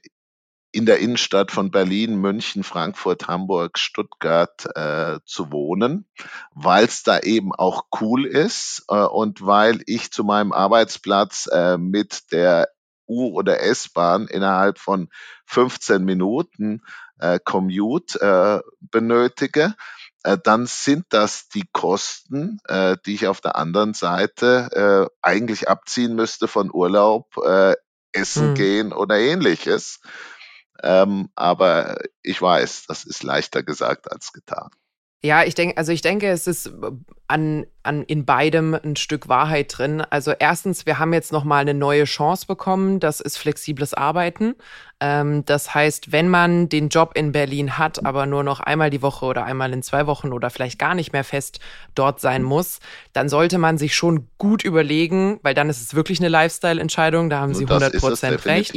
[0.74, 6.06] in der Innenstadt von Berlin, München, Frankfurt, Hamburg, Stuttgart äh, zu wohnen,
[6.54, 11.76] weil es da eben auch cool ist äh, und weil ich zu meinem Arbeitsplatz äh,
[11.76, 12.68] mit der
[13.06, 15.10] U- oder S-Bahn innerhalb von
[15.46, 16.80] 15 Minuten
[17.44, 19.76] Commute benötige,
[20.42, 26.14] dann sind das die Kosten, äh, die ich auf der anderen Seite äh, eigentlich abziehen
[26.14, 27.74] müsste von Urlaub, äh,
[28.12, 28.54] Essen hm.
[28.54, 30.00] gehen oder ähnliches.
[30.82, 34.70] Ähm, aber ich weiß, das ist leichter gesagt als getan.
[35.24, 36.90] Ja, ich denke, also ich denke, es ist äh,
[37.28, 40.00] an, an in beidem ein Stück Wahrheit drin.
[40.10, 42.98] Also erstens, wir haben jetzt noch mal eine neue Chance bekommen.
[42.98, 44.56] Das ist flexibles Arbeiten.
[44.98, 49.00] Ähm, das heißt, wenn man den Job in Berlin hat, aber nur noch einmal die
[49.00, 51.60] Woche oder einmal in zwei Wochen oder vielleicht gar nicht mehr fest
[51.94, 52.80] dort sein muss,
[53.12, 57.30] dann sollte man sich schon gut überlegen, weil dann ist es wirklich eine Lifestyle-Entscheidung.
[57.30, 58.76] Da haben Sie 100 Prozent recht.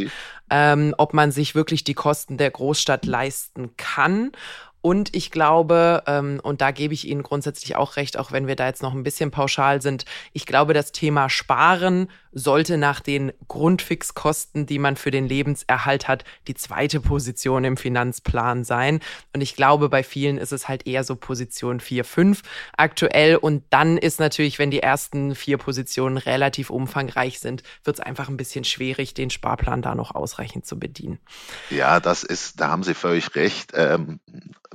[0.52, 4.32] Ähm, ob man sich wirklich die Kosten der Großstadt leisten kann
[4.86, 8.56] und ich glaube, ähm, und da gebe ich Ihnen grundsätzlich auch recht, auch wenn wir
[8.56, 13.32] da jetzt noch ein bisschen pauschal sind, ich glaube, das Thema Sparen sollte nach den
[13.48, 19.00] Grundfixkosten, die man für den Lebenserhalt hat, die zweite Position im Finanzplan sein.
[19.34, 22.41] Und ich glaube, bei vielen ist es halt eher so Position 4, 5
[22.78, 23.38] aktuell.
[23.38, 28.28] Und dann ist natürlich, wenn die ersten vier Positionen relativ umfangreich sind, wird es einfach
[28.28, 31.19] ein bisschen schwierig, den Sparplan da noch ausreichend zu bedienen.
[31.69, 33.71] Ja, das ist, da haben Sie völlig recht.
[33.74, 34.19] Ähm,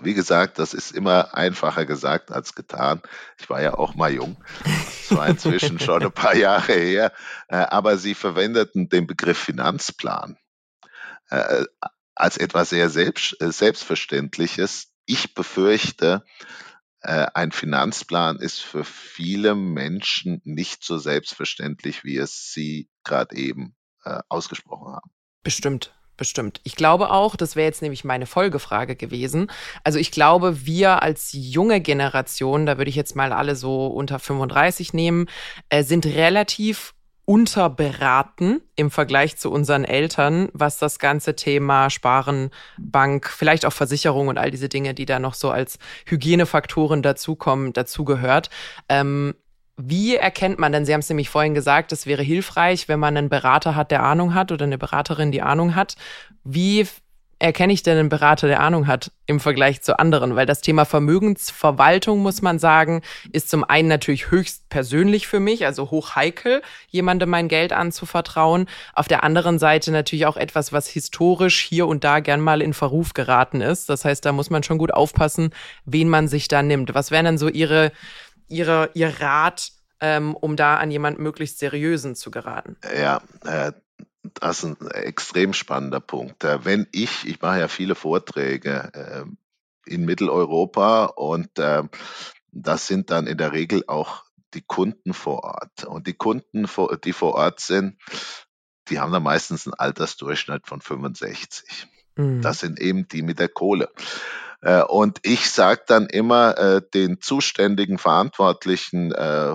[0.00, 3.02] wie gesagt, das ist immer einfacher gesagt als getan.
[3.38, 4.36] Ich war ja auch mal jung.
[4.64, 7.12] Das war inzwischen schon ein paar Jahre her.
[7.50, 10.38] Äh, aber sie verwendeten den Begriff Finanzplan
[11.30, 11.64] äh,
[12.14, 14.92] als etwas sehr selbst, äh, Selbstverständliches.
[15.04, 16.24] Ich befürchte,
[17.02, 23.74] ein Finanzplan ist für viele Menschen nicht so selbstverständlich, wie es Sie gerade eben
[24.28, 25.10] ausgesprochen haben.
[25.42, 26.60] Bestimmt bestimmt.
[26.64, 29.50] Ich glaube auch, das wäre jetzt nämlich meine Folgefrage gewesen.
[29.84, 34.18] Also ich glaube, wir als junge Generation, da würde ich jetzt mal alle so unter
[34.18, 35.30] 35 nehmen,
[35.70, 36.92] äh, sind relativ
[37.30, 44.26] unterberaten im Vergleich zu unseren Eltern, was das ganze Thema Sparen, Bank, vielleicht auch Versicherung
[44.26, 48.50] und all diese Dinge, die da noch so als Hygienefaktoren dazukommen, dazugehört.
[48.88, 49.36] Ähm,
[49.76, 53.16] wie erkennt man denn, Sie haben es nämlich vorhin gesagt, es wäre hilfreich, wenn man
[53.16, 55.94] einen Berater hat, der Ahnung hat oder eine Beraterin, die Ahnung hat.
[56.42, 56.84] Wie
[57.40, 60.36] erkenne ich denn einen Berater, der Ahnung hat im Vergleich zu anderen?
[60.36, 65.66] Weil das Thema Vermögensverwaltung, muss man sagen, ist zum einen natürlich höchst persönlich für mich,
[65.66, 68.66] also hoch heikel, jemandem mein Geld anzuvertrauen.
[68.94, 72.74] Auf der anderen Seite natürlich auch etwas, was historisch hier und da gern mal in
[72.74, 73.88] Verruf geraten ist.
[73.88, 75.50] Das heißt, da muss man schon gut aufpassen,
[75.84, 76.94] wen man sich da nimmt.
[76.94, 77.90] Was wären dann so Ihre
[78.50, 82.76] ihre, ihr Rat, ähm, um da an jemand möglichst Seriösen zu geraten?
[82.94, 83.72] Ja, äh,
[84.22, 86.44] das ist ein extrem spannender Punkt.
[86.44, 89.24] Wenn ich, ich mache ja viele Vorträge äh,
[89.86, 91.82] in Mitteleuropa und äh,
[92.52, 95.84] das sind dann in der Regel auch die Kunden vor Ort.
[95.84, 96.68] Und die Kunden,
[97.04, 97.96] die vor Ort sind,
[98.88, 101.86] die haben da meistens einen Altersdurchschnitt von 65.
[102.16, 102.42] Mhm.
[102.42, 103.90] Das sind eben die mit der Kohle.
[104.60, 109.54] Äh, und ich sage dann immer äh, den zuständigen Verantwortlichen äh,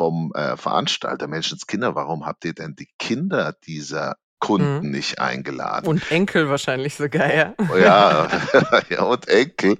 [0.00, 4.90] vom äh, Veranstalter, Menschenskinder, warum habt ihr denn die Kinder dieser Kunden mhm.
[4.90, 5.86] nicht eingeladen.
[5.86, 7.54] Und Enkel wahrscheinlich sogar, ja.
[7.70, 8.28] Oh ja,
[8.88, 9.78] ja und Enkel,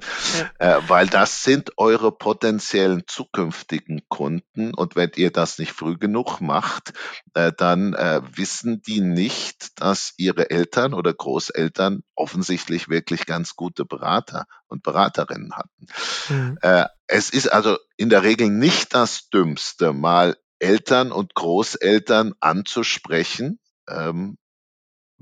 [0.59, 0.77] ja.
[0.77, 6.41] Äh, weil das sind eure potenziellen zukünftigen Kunden und wenn ihr das nicht früh genug
[6.41, 6.93] macht,
[7.35, 13.85] äh, dann äh, wissen die nicht, dass ihre Eltern oder Großeltern offensichtlich wirklich ganz gute
[13.85, 15.87] Berater und Beraterinnen hatten.
[16.29, 16.59] Mhm.
[16.61, 23.59] Äh, es ist also in der Regel nicht das Dümmste, mal Eltern und Großeltern anzusprechen,
[23.89, 24.37] ähm,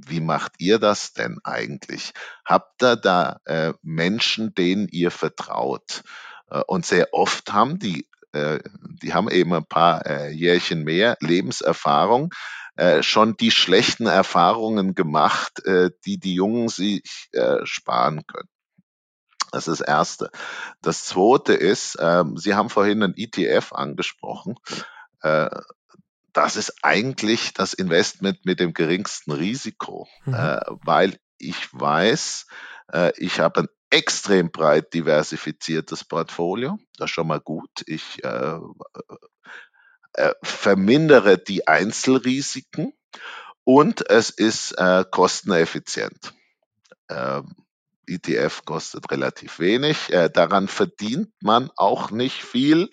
[0.06, 2.12] wie macht ihr das denn eigentlich?
[2.44, 6.02] Habt ihr da äh, Menschen, denen ihr vertraut?
[6.50, 8.60] Äh, und sehr oft haben die, äh,
[9.02, 12.30] die haben eben ein paar äh, Jährchen mehr Lebenserfahrung,
[12.76, 18.48] äh, schon die schlechten Erfahrungen gemacht, äh, die die Jungen sich äh, sparen können.
[19.50, 20.30] Das ist das Erste.
[20.82, 24.56] Das Zweite ist, ähm, Sie haben vorhin einen ETF angesprochen.
[25.22, 25.48] Äh,
[26.38, 30.34] das ist eigentlich das Investment mit dem geringsten Risiko, mhm.
[30.34, 32.46] äh, weil ich weiß,
[32.92, 36.78] äh, ich habe ein extrem breit diversifiziertes Portfolio.
[36.96, 37.82] Das ist schon mal gut.
[37.86, 38.58] Ich äh,
[40.12, 42.92] äh vermindere die Einzelrisiken
[43.64, 46.34] und es ist äh, kosteneffizient.
[47.08, 47.52] Ähm,
[48.06, 50.12] ETF kostet relativ wenig.
[50.12, 52.90] Äh, daran verdient man auch nicht viel.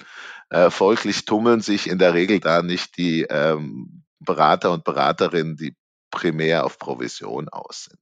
[0.49, 5.75] Äh, folglich tummeln sich in der Regel da nicht die ähm, Berater und Beraterinnen, die
[6.11, 7.99] primär auf Provision aus sind.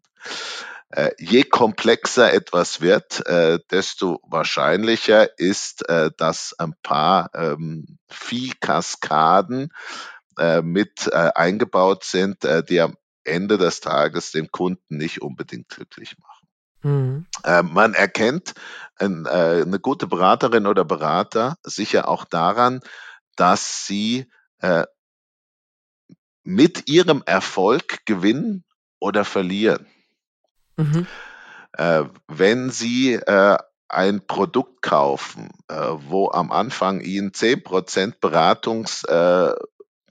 [0.90, 9.70] Äh, je komplexer etwas wird, äh, desto wahrscheinlicher ist, äh, dass ein paar ähm, Viehkaskaden
[10.38, 15.70] äh, mit äh, eingebaut sind, äh, die am Ende des Tages den Kunden nicht unbedingt
[15.70, 16.43] glücklich machen.
[16.84, 17.26] Mhm.
[17.44, 18.54] Äh, man erkennt
[18.98, 22.82] ein, äh, eine gute Beraterin oder Berater sicher auch daran,
[23.36, 24.86] dass sie äh,
[26.44, 28.64] mit ihrem Erfolg gewinnen
[29.00, 29.88] oder verlieren.
[30.76, 31.08] Mhm.
[31.74, 39.56] Äh, wenn Sie äh, ein Produkt kaufen, äh, wo am Anfang Ihnen 10% Beratungskommission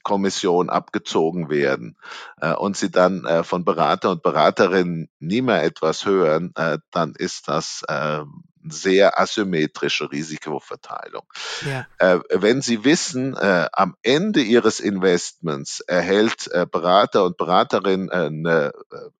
[0.08, 1.96] äh, abgezogen werden
[2.40, 7.14] äh, und Sie dann äh, von Berater und Beraterinnen nie mehr etwas hören, äh, dann
[7.16, 8.20] ist das äh,
[8.64, 11.24] sehr asymmetrische Risikoverteilung.
[11.66, 11.86] Ja.
[11.98, 18.72] Äh, wenn Sie wissen, äh, am Ende Ihres Investments erhält äh, Berater und Beraterin eine
[18.90, 19.10] äh,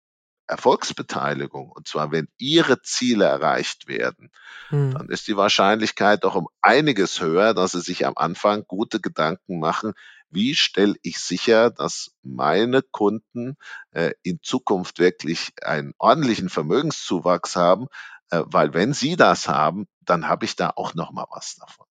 [0.47, 4.31] Erfolgsbeteiligung, und zwar wenn Ihre Ziele erreicht werden,
[4.69, 4.93] hm.
[4.93, 9.59] dann ist die Wahrscheinlichkeit doch um einiges höher, dass Sie sich am Anfang gute Gedanken
[9.59, 9.95] machen,
[10.33, 13.57] wie stelle ich sicher, dass meine Kunden
[13.93, 17.87] äh, in Zukunft wirklich einen ordentlichen Vermögenszuwachs haben,
[18.31, 21.87] äh, weil wenn Sie das haben, dann habe ich da auch noch mal was davon.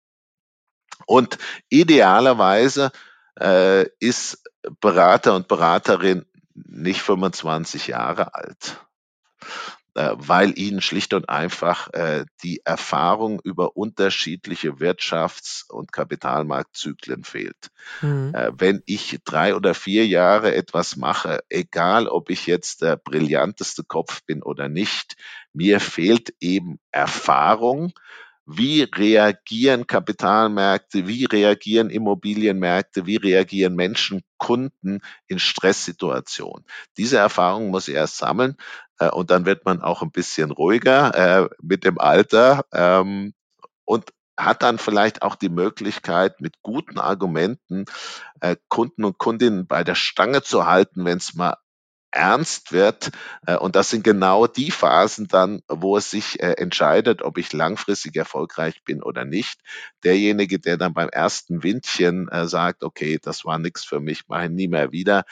[1.05, 1.37] Und
[1.69, 2.91] idealerweise
[3.39, 4.43] äh, ist
[4.79, 8.85] Berater und Beraterin nicht 25 Jahre alt,
[9.93, 17.71] weil ihnen schlicht und einfach äh, die Erfahrung über unterschiedliche Wirtschafts- und Kapitalmarktzyklen fehlt.
[18.01, 18.33] Mhm.
[18.33, 23.83] Äh, wenn ich drei oder vier Jahre etwas mache, egal ob ich jetzt der brillanteste
[23.83, 25.15] Kopf bin oder nicht,
[25.53, 27.93] mir fehlt eben Erfahrung,
[28.57, 36.65] wie reagieren Kapitalmärkte, wie reagieren Immobilienmärkte, wie reagieren Menschen, Kunden in Stresssituationen.
[36.97, 38.55] Diese Erfahrung muss ich erst sammeln
[38.99, 43.33] äh, und dann wird man auch ein bisschen ruhiger äh, mit dem Alter ähm,
[43.85, 47.85] und hat dann vielleicht auch die Möglichkeit, mit guten Argumenten
[48.39, 51.57] äh, Kunden und Kundinnen bei der Stange zu halten, wenn es mal
[52.11, 53.11] ernst wird.
[53.45, 57.53] Äh, und das sind genau die Phasen dann, wo es sich äh, entscheidet, ob ich
[57.53, 59.61] langfristig erfolgreich bin oder nicht.
[60.03, 64.45] Derjenige, der dann beim ersten Windchen äh, sagt, okay, das war nichts für mich, mache
[64.45, 65.23] ich nie mehr wieder,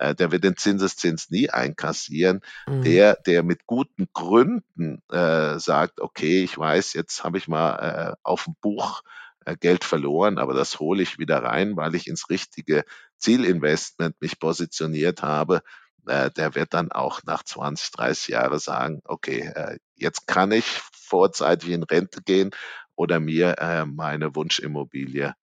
[0.00, 2.40] der wird den Zinseszins nie einkassieren.
[2.68, 2.84] Mhm.
[2.84, 7.72] Der, der mit guten Gründen äh, sagt, okay, ich weiß, jetzt habe ich mal
[8.12, 9.02] äh, auf dem Buch
[9.44, 12.84] äh, Geld verloren, aber das hole ich wieder rein, weil ich ins richtige
[13.16, 15.62] Zielinvestment mich positioniert habe
[16.08, 20.64] äh, der wird dann auch nach 20, 30 Jahren sagen, okay, äh, jetzt kann ich
[20.92, 22.50] vorzeitig in Rente gehen
[22.94, 25.34] oder mir äh, meine Wunschimmobilie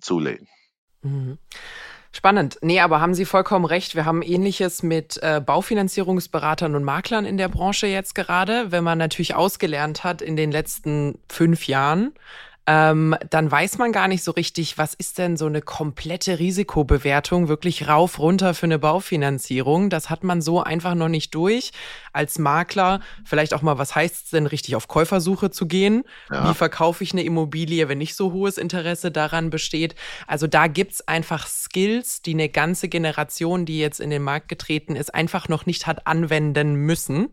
[0.00, 0.48] zulegen.
[1.02, 1.38] Mhm.
[2.12, 2.58] Spannend.
[2.62, 3.96] Nee, aber haben Sie vollkommen recht.
[3.96, 8.70] Wir haben ähnliches mit äh, Baufinanzierungsberatern und Maklern in der Branche jetzt gerade.
[8.70, 12.14] Wenn man natürlich ausgelernt hat in den letzten fünf Jahren,
[12.66, 17.48] ähm, dann weiß man gar nicht so richtig, was ist denn so eine komplette Risikobewertung,
[17.48, 19.90] wirklich rauf, runter für eine Baufinanzierung.
[19.90, 21.72] Das hat man so einfach noch nicht durch.
[22.14, 26.04] Als Makler vielleicht auch mal, was heißt es denn, richtig auf Käufersuche zu gehen?
[26.30, 26.48] Ja.
[26.48, 29.94] Wie verkaufe ich eine Immobilie, wenn nicht so hohes Interesse daran besteht?
[30.26, 34.96] Also da gibt's einfach Skills, die eine ganze Generation, die jetzt in den Markt getreten
[34.96, 37.28] ist, einfach noch nicht hat anwenden müssen.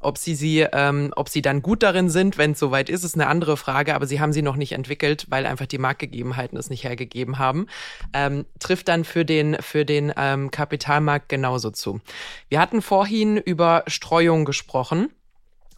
[0.00, 3.14] Ob sie sie, ähm, ob sie dann gut darin sind, wenn es soweit ist, ist
[3.14, 6.70] eine andere Frage, aber sie haben sie noch nicht entwickelt, weil einfach die Marktgegebenheiten es
[6.70, 7.66] nicht hergegeben haben.
[8.12, 12.00] Ähm, trifft dann für den, für den ähm, Kapitalmarkt genauso zu.
[12.48, 15.10] Wir hatten vorhin über Streuung gesprochen.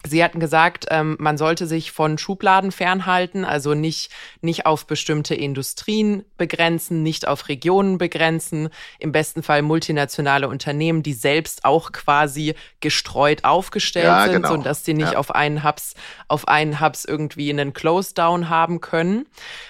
[0.05, 5.35] Sie hatten gesagt, ähm, man sollte sich von Schubladen fernhalten, also nicht, nicht auf bestimmte
[5.35, 12.55] Industrien begrenzen, nicht auf Regionen begrenzen, im besten Fall multinationale Unternehmen, die selbst auch quasi
[12.79, 14.49] gestreut aufgestellt ja, sind, genau.
[14.49, 15.17] sodass sie nicht ja.
[15.17, 15.95] auf einen Hubs,
[16.27, 19.25] auf einen Hubs irgendwie einen Close-Down haben können.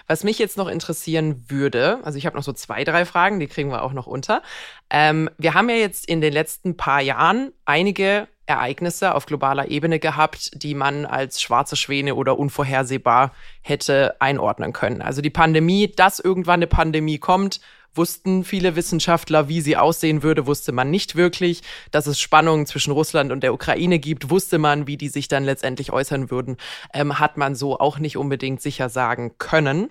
[0.07, 3.47] Was mich jetzt noch interessieren würde, also ich habe noch so zwei, drei Fragen, die
[3.47, 4.41] kriegen wir auch noch unter.
[4.89, 9.99] Ähm, wir haben ja jetzt in den letzten paar Jahren einige Ereignisse auf globaler Ebene
[9.99, 13.31] gehabt, die man als schwarze Schwäne oder unvorhersehbar
[13.61, 15.01] hätte einordnen können.
[15.01, 17.59] Also die Pandemie, dass irgendwann eine Pandemie kommt,
[17.95, 21.63] wussten viele Wissenschaftler, wie sie aussehen würde, wusste man nicht wirklich.
[21.91, 25.43] Dass es Spannungen zwischen Russland und der Ukraine gibt, wusste man, wie die sich dann
[25.45, 26.57] letztendlich äußern würden,
[26.93, 29.89] ähm, hat man so auch nicht unbedingt sicher sagen können.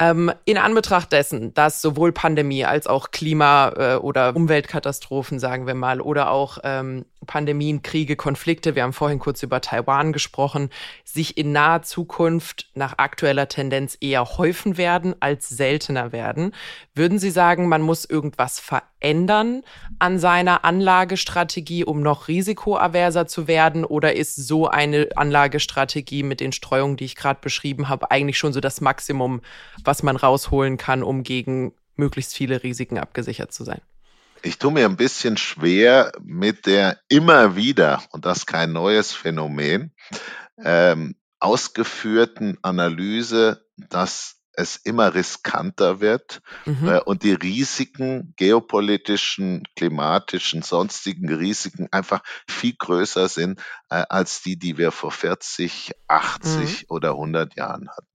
[0.00, 5.74] Ähm, in Anbetracht dessen, dass sowohl Pandemie als auch Klima- äh, oder Umweltkatastrophen, sagen wir
[5.74, 10.70] mal, oder auch ähm, Pandemien, Kriege, Konflikte, wir haben vorhin kurz über Taiwan gesprochen,
[11.04, 16.54] sich in naher Zukunft nach aktueller Tendenz eher häufen werden als seltener werden.
[16.94, 18.89] Würden Sie sagen, man muss irgendwas verändern
[19.98, 23.84] an seiner Anlagestrategie, um noch risikoaverser zu werden?
[23.84, 28.52] Oder ist so eine Anlagestrategie mit den Streuungen, die ich gerade beschrieben habe, eigentlich schon
[28.52, 29.40] so das Maximum,
[29.84, 33.80] was man rausholen kann, um gegen möglichst viele Risiken abgesichert zu sein?
[34.42, 39.92] Ich tue mir ein bisschen schwer mit der immer wieder, und das kein neues Phänomen,
[40.64, 46.88] ähm, ausgeführten Analyse, dass es immer riskanter wird mhm.
[46.88, 54.58] äh, und die Risiken, geopolitischen, klimatischen, sonstigen Risiken einfach viel größer sind äh, als die,
[54.58, 56.86] die wir vor 40, 80 mhm.
[56.88, 58.06] oder 100 Jahren hatten.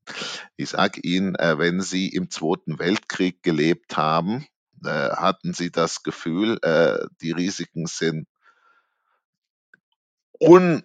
[0.56, 4.46] Ich sage Ihnen, äh, wenn Sie im Zweiten Weltkrieg gelebt haben,
[4.84, 8.28] äh, hatten Sie das Gefühl, äh, die Risiken sind
[10.40, 10.84] un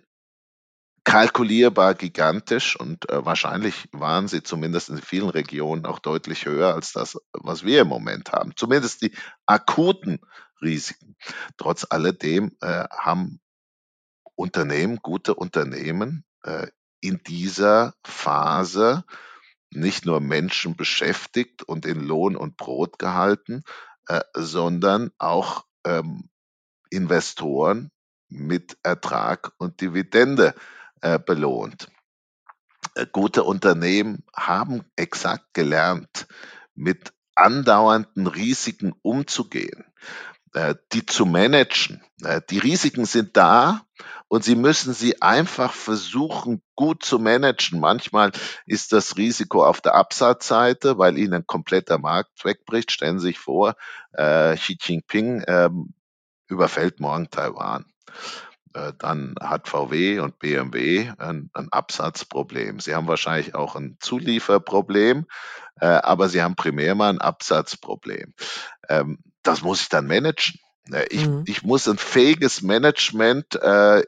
[1.04, 6.92] kalkulierbar gigantisch und äh, wahrscheinlich waren sie zumindest in vielen Regionen auch deutlich höher als
[6.92, 8.52] das, was wir im Moment haben.
[8.56, 9.12] Zumindest die
[9.46, 10.20] akuten
[10.60, 11.16] Risiken.
[11.56, 13.40] Trotz alledem äh, haben
[14.34, 16.66] Unternehmen, gute Unternehmen äh,
[17.00, 19.04] in dieser Phase
[19.70, 23.62] nicht nur Menschen beschäftigt und in Lohn und Brot gehalten,
[24.06, 26.28] äh, sondern auch ähm,
[26.90, 27.90] Investoren
[28.28, 30.60] mit Ertrag und Dividende äh,
[31.00, 31.88] belohnt.
[32.94, 36.26] Äh, gute Unternehmen haben exakt gelernt,
[36.74, 39.84] mit andauernden Risiken umzugehen,
[40.54, 42.02] äh, die zu managen.
[42.22, 43.82] Äh, die Risiken sind da
[44.28, 47.80] und sie müssen sie einfach versuchen, gut zu managen.
[47.80, 48.32] Manchmal
[48.66, 52.92] ist das Risiko auf der Absatzseite, weil ihnen ein kompletter Markt wegbricht.
[52.92, 53.74] Stellen Sie sich vor,
[54.12, 55.94] äh, Xi Jinping ähm,
[56.48, 57.86] überfällt morgen Taiwan.
[58.74, 62.78] Äh, dann hat VW und BMW ein, ein, Absatzproblem.
[62.78, 65.26] Sie haben wahrscheinlich auch ein Zulieferproblem,
[65.80, 68.34] äh, aber sie haben primär mal ein Absatzproblem.
[68.88, 70.60] Ähm, das muss ich dann managen.
[70.92, 71.44] Äh, ich, mhm.
[71.46, 74.04] ich muss ein fähiges Management äh,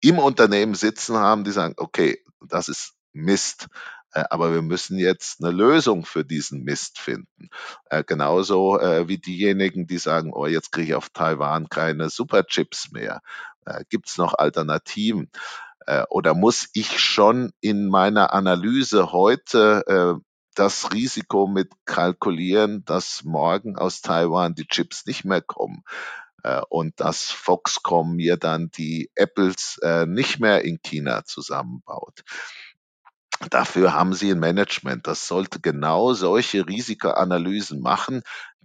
[0.00, 3.68] im Unternehmen sitzen haben, die sagen, okay, das ist Mist.
[4.12, 7.48] Äh, aber wir müssen jetzt eine Lösung für diesen Mist finden.
[7.86, 12.92] Äh, genauso äh, wie diejenigen, die sagen, oh, jetzt kriege ich auf Taiwan keine Superchips
[12.92, 13.20] mehr.
[13.90, 15.30] Gibt es noch Alternativen?
[16.10, 20.20] Oder muss ich schon in meiner Analyse heute
[20.56, 25.84] das Risiko mit kalkulieren, dass morgen aus Taiwan die Chips nicht mehr kommen?
[26.70, 32.24] und dass Foxconn mir dann die Apples nicht mehr in China zusammenbaut.
[33.50, 35.06] Dafür haben sie ein Management.
[35.06, 38.22] Das sollte genau solche Risikoanalysen machen.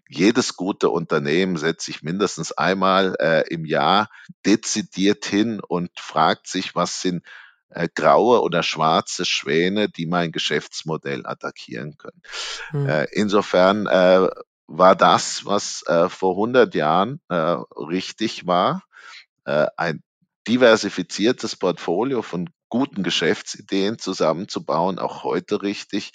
[0.09, 4.09] Jedes gute Unternehmen setzt sich mindestens einmal äh, im Jahr
[4.45, 7.25] dezidiert hin und fragt sich, was sind
[7.69, 12.21] äh, graue oder schwarze Schwäne, die mein Geschäftsmodell attackieren können.
[12.71, 12.88] Mhm.
[12.88, 14.30] Äh, insofern äh,
[14.67, 18.84] war das, was äh, vor 100 Jahren äh, richtig war,
[19.78, 20.03] ein
[20.45, 26.13] diversifiziertes Portfolio von guten Geschäftsideen zusammenzubauen, auch heute richtig.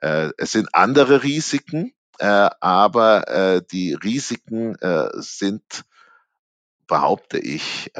[0.00, 4.76] Äh, es sind andere Risiken, äh, aber äh, die Risiken
[5.14, 5.84] sind,
[6.86, 7.92] behaupte ich,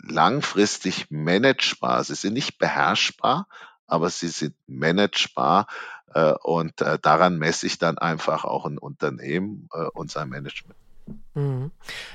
[0.00, 2.02] langfristig managebar.
[2.04, 3.48] Sie sind nicht beherrschbar,
[3.86, 5.66] aber sie sind managebar
[6.42, 10.78] und daran messe ich dann einfach auch ein Unternehmen und sein Management.
[11.34, 11.72] Mhm.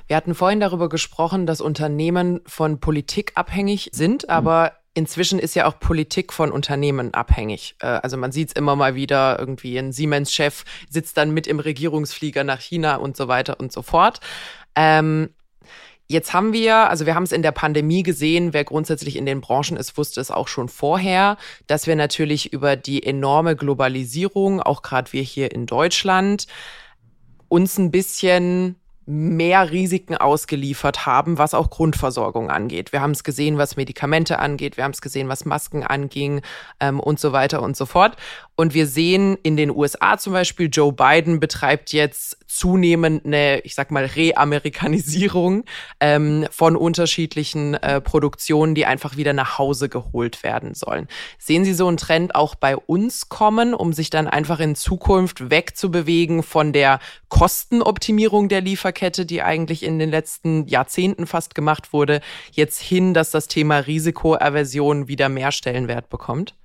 [0.07, 5.65] Wir hatten vorhin darüber gesprochen, dass Unternehmen von Politik abhängig sind, aber inzwischen ist ja
[5.65, 7.75] auch Politik von Unternehmen abhängig.
[7.79, 11.59] Äh, also man sieht es immer mal wieder, irgendwie ein Siemens-Chef sitzt dann mit im
[11.59, 14.19] Regierungsflieger nach China und so weiter und so fort.
[14.75, 15.29] Ähm,
[16.07, 19.39] Jetzt haben wir, also wir haben es in der Pandemie gesehen, wer grundsätzlich in den
[19.39, 24.81] Branchen ist, wusste es auch schon vorher, dass wir natürlich über die enorme Globalisierung, auch
[24.81, 26.45] gerade wir hier in Deutschland,
[27.47, 28.75] uns ein bisschen
[29.05, 32.93] mehr Risiken ausgeliefert haben, was auch Grundversorgung angeht.
[32.93, 36.41] Wir haben es gesehen, was Medikamente angeht, wir haben es gesehen, was Masken anging
[36.79, 38.15] ähm, und so weiter und so fort.
[38.55, 43.75] Und wir sehen in den USA zum Beispiel, Joe Biden betreibt jetzt zunehmend eine, ich
[43.75, 45.65] sag mal, Reamerikanisierung
[45.99, 51.07] ähm, von unterschiedlichen äh, Produktionen, die einfach wieder nach Hause geholt werden sollen.
[51.39, 55.49] Sehen Sie so einen Trend auch bei uns kommen, um sich dann einfach in Zukunft
[55.49, 56.99] wegzubewegen von der
[57.29, 63.31] Kostenoptimierung der Lieferkette, die eigentlich in den letzten Jahrzehnten fast gemacht wurde, jetzt hin, dass
[63.31, 66.55] das Thema Risikoaversion wieder mehr Stellenwert bekommt?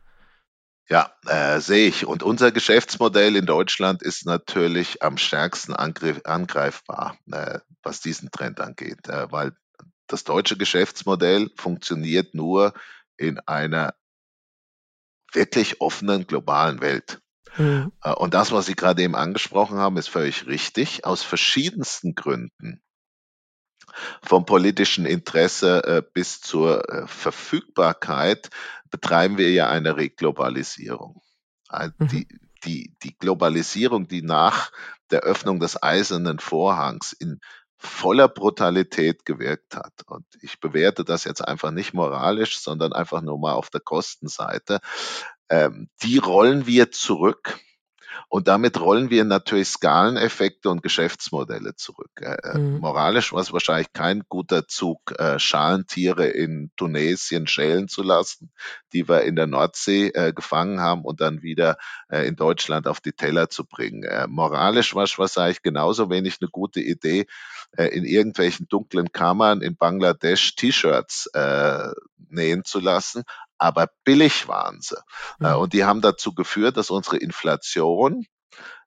[0.90, 2.06] Ja, äh, sehe ich.
[2.06, 8.60] Und unser Geschäftsmodell in Deutschland ist natürlich am stärksten angriff, angreifbar, äh, was diesen Trend
[8.60, 9.52] angeht, äh, weil
[10.06, 12.72] das deutsche Geschäftsmodell funktioniert nur
[13.18, 13.94] in einer
[15.34, 17.20] wirklich offenen globalen Welt.
[17.58, 17.92] Mhm.
[18.16, 22.80] Und das, was Sie gerade eben angesprochen haben, ist völlig richtig, aus verschiedensten Gründen
[24.22, 28.50] vom politischen Interesse äh, bis zur äh, Verfügbarkeit
[28.90, 31.22] betreiben wir ja eine Reglobalisierung.
[31.70, 32.08] Äh, mhm.
[32.08, 32.28] Die,
[32.64, 34.72] die, die Globalisierung, die nach
[35.10, 37.40] der Öffnung des eisernen Vorhangs in
[37.78, 39.92] voller Brutalität gewirkt hat.
[40.06, 44.80] Und ich bewerte das jetzt einfach nicht moralisch, sondern einfach nur mal auf der Kostenseite.
[45.48, 47.58] ähm, die rollen wir zurück.
[48.28, 52.10] Und damit rollen wir natürlich Skaleneffekte und Geschäftsmodelle zurück.
[52.20, 52.78] Äh, mhm.
[52.80, 58.50] Moralisch war es wahrscheinlich kein guter Zug, äh, Schalentiere in Tunesien schälen zu lassen,
[58.92, 61.76] die wir in der Nordsee äh, gefangen haben und dann wieder
[62.08, 64.02] äh, in Deutschland auf die Teller zu bringen.
[64.02, 67.26] Äh, moralisch war es wahrscheinlich genauso wenig eine gute Idee,
[67.76, 71.30] äh, in irgendwelchen dunklen Kammern in Bangladesch T-Shirts
[72.30, 73.22] nähen zu lassen,
[73.58, 74.96] aber billig waren sie.
[75.38, 75.54] Mhm.
[75.56, 78.26] und die haben dazu geführt, dass unsere Inflation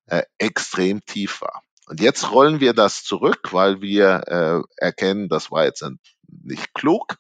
[0.08, 1.62] äh, extrem tief war.
[1.88, 6.74] Und jetzt rollen wir das zurück, weil wir äh, erkennen, das war jetzt ein, nicht
[6.74, 7.18] klug,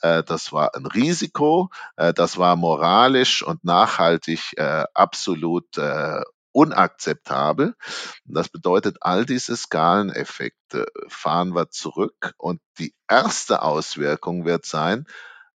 [0.00, 6.22] äh, das war ein Risiko, äh, das war moralisch und nachhaltig äh, absolut äh,
[6.52, 7.74] unakzeptabel.
[8.24, 15.06] Das bedeutet, all diese Skaleneffekte fahren wir zurück und die erste Auswirkung wird sein,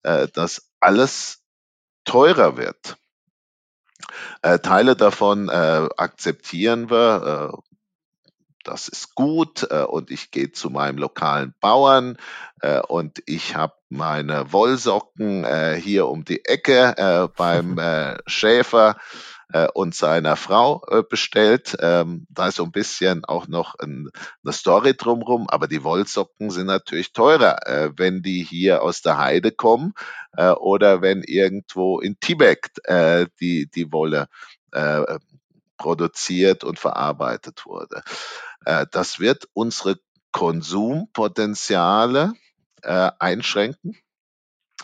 [0.04, 1.42] äh, dass alles
[2.06, 2.98] teurer wird.
[4.42, 7.54] Äh, Teile davon äh, akzeptieren wir.
[7.54, 7.58] Äh,
[8.64, 12.18] das ist gut äh, und ich gehe zu meinem lokalen Bauern
[12.62, 17.80] äh, und ich habe meine Wollsocken hier um die Ecke beim
[18.26, 18.98] Schäfer
[19.54, 21.78] äh, und seiner Frau äh, bestellt.
[21.80, 24.10] Ähm, da ist so ein bisschen auch noch ein,
[24.44, 29.18] eine Story drumherum, aber die Wollsocken sind natürlich teurer, äh, wenn die hier aus der
[29.18, 29.94] Heide kommen
[30.36, 34.28] äh, oder wenn irgendwo in Tibet äh, die, die Wolle
[34.72, 35.20] äh,
[35.78, 38.04] produziert und verarbeitet wurde.
[38.66, 39.98] Äh, das wird unsere
[40.32, 42.34] Konsumpotenziale
[42.82, 43.98] äh, einschränken.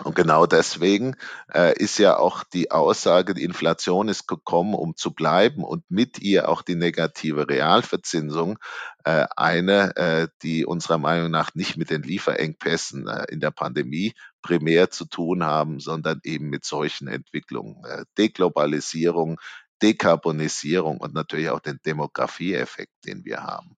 [0.04, 1.16] Und genau deswegen
[1.54, 6.20] äh, ist ja auch die Aussage, die Inflation ist gekommen, um zu bleiben und mit
[6.20, 8.60] ihr auch die negative Realverzinsung
[9.04, 14.14] äh, eine, äh, die unserer Meinung nach nicht mit den Lieferengpässen äh, in der Pandemie
[14.42, 17.84] primär zu tun haben, sondern eben mit solchen Entwicklungen.
[17.86, 19.40] Äh, Deglobalisierung,
[19.82, 23.76] Dekarbonisierung und natürlich auch den Demografieeffekt, den wir haben.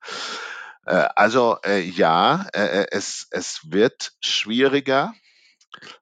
[0.85, 5.13] Äh, also ja, es, es wird schwieriger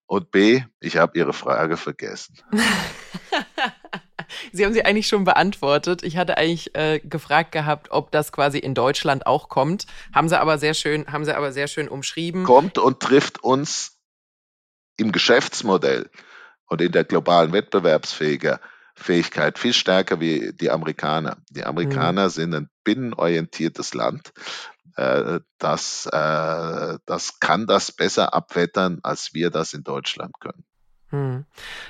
[0.05, 2.37] und B, ich habe Ihre Frage vergessen.
[4.51, 6.03] Sie haben sie eigentlich schon beantwortet.
[6.03, 9.85] Ich hatte eigentlich äh, gefragt gehabt, ob das quasi in Deutschland auch kommt.
[10.13, 12.43] Haben Sie aber sehr schön, haben Sie aber sehr schön umschrieben.
[12.43, 13.97] Kommt und trifft uns
[14.97, 16.09] im Geschäftsmodell
[16.67, 21.37] und in der globalen Wettbewerbsfähigkeit viel stärker wie die Amerikaner.
[21.49, 22.29] Die Amerikaner mhm.
[22.29, 24.33] sind ein binnenorientiertes Land
[24.95, 30.63] äh, das, äh, das kann das besser abwettern, als wir das in Deutschland können.
[31.09, 31.45] Hm.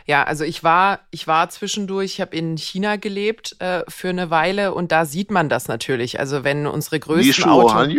[0.05, 4.29] Ja, also ich war, ich war zwischendurch, ich habe in China gelebt äh, für eine
[4.29, 6.19] Weile und da sieht man das natürlich.
[6.19, 7.89] Also wenn unsere größten Autos.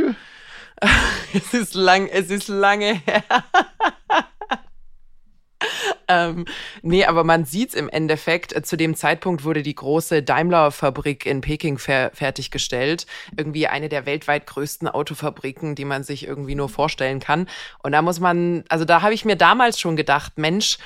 [1.35, 3.23] es ist lang, es ist lange her.
[6.09, 6.45] ähm,
[6.83, 8.67] nee, aber man sieht's im Endeffekt.
[8.67, 13.07] Zu dem Zeitpunkt wurde die große Daimler-Fabrik in Peking fer fertiggestellt.
[13.37, 17.49] Irgendwie eine der weltweit größten Autofabriken, die man sich irgendwie nur vorstellen kann.
[17.83, 20.79] Und da muss man, also da habe ich mir damals schon gedacht, Mensch,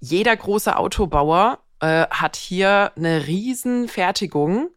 [0.00, 4.70] jeder große Autobauer äh, hat hier eine Riesenfertigung.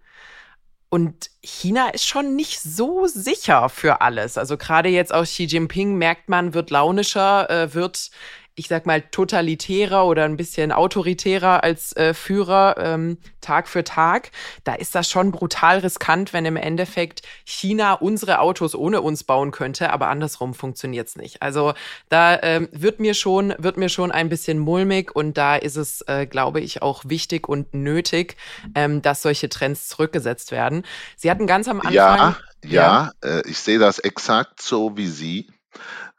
[0.89, 4.37] Und China ist schon nicht so sicher für alles.
[4.37, 8.11] Also gerade jetzt aus Xi Jinping merkt man, wird launischer, äh, wird
[8.55, 14.31] ich sag mal, totalitärer oder ein bisschen autoritärer als äh, Führer ähm, Tag für Tag,
[14.63, 19.51] da ist das schon brutal riskant, wenn im Endeffekt China unsere Autos ohne uns bauen
[19.51, 21.41] könnte, aber andersrum funktioniert's nicht.
[21.41, 21.73] Also
[22.09, 26.01] da ähm, wird mir schon wird mir schon ein bisschen mulmig und da ist es,
[26.07, 28.37] äh, glaube ich, auch wichtig und nötig,
[28.73, 30.83] ähm, dass solche Trends zurückgesetzt werden.
[31.17, 33.29] Sie hatten ganz am Anfang ja ja, ja.
[33.29, 35.49] Äh, ich sehe das exakt so wie Sie.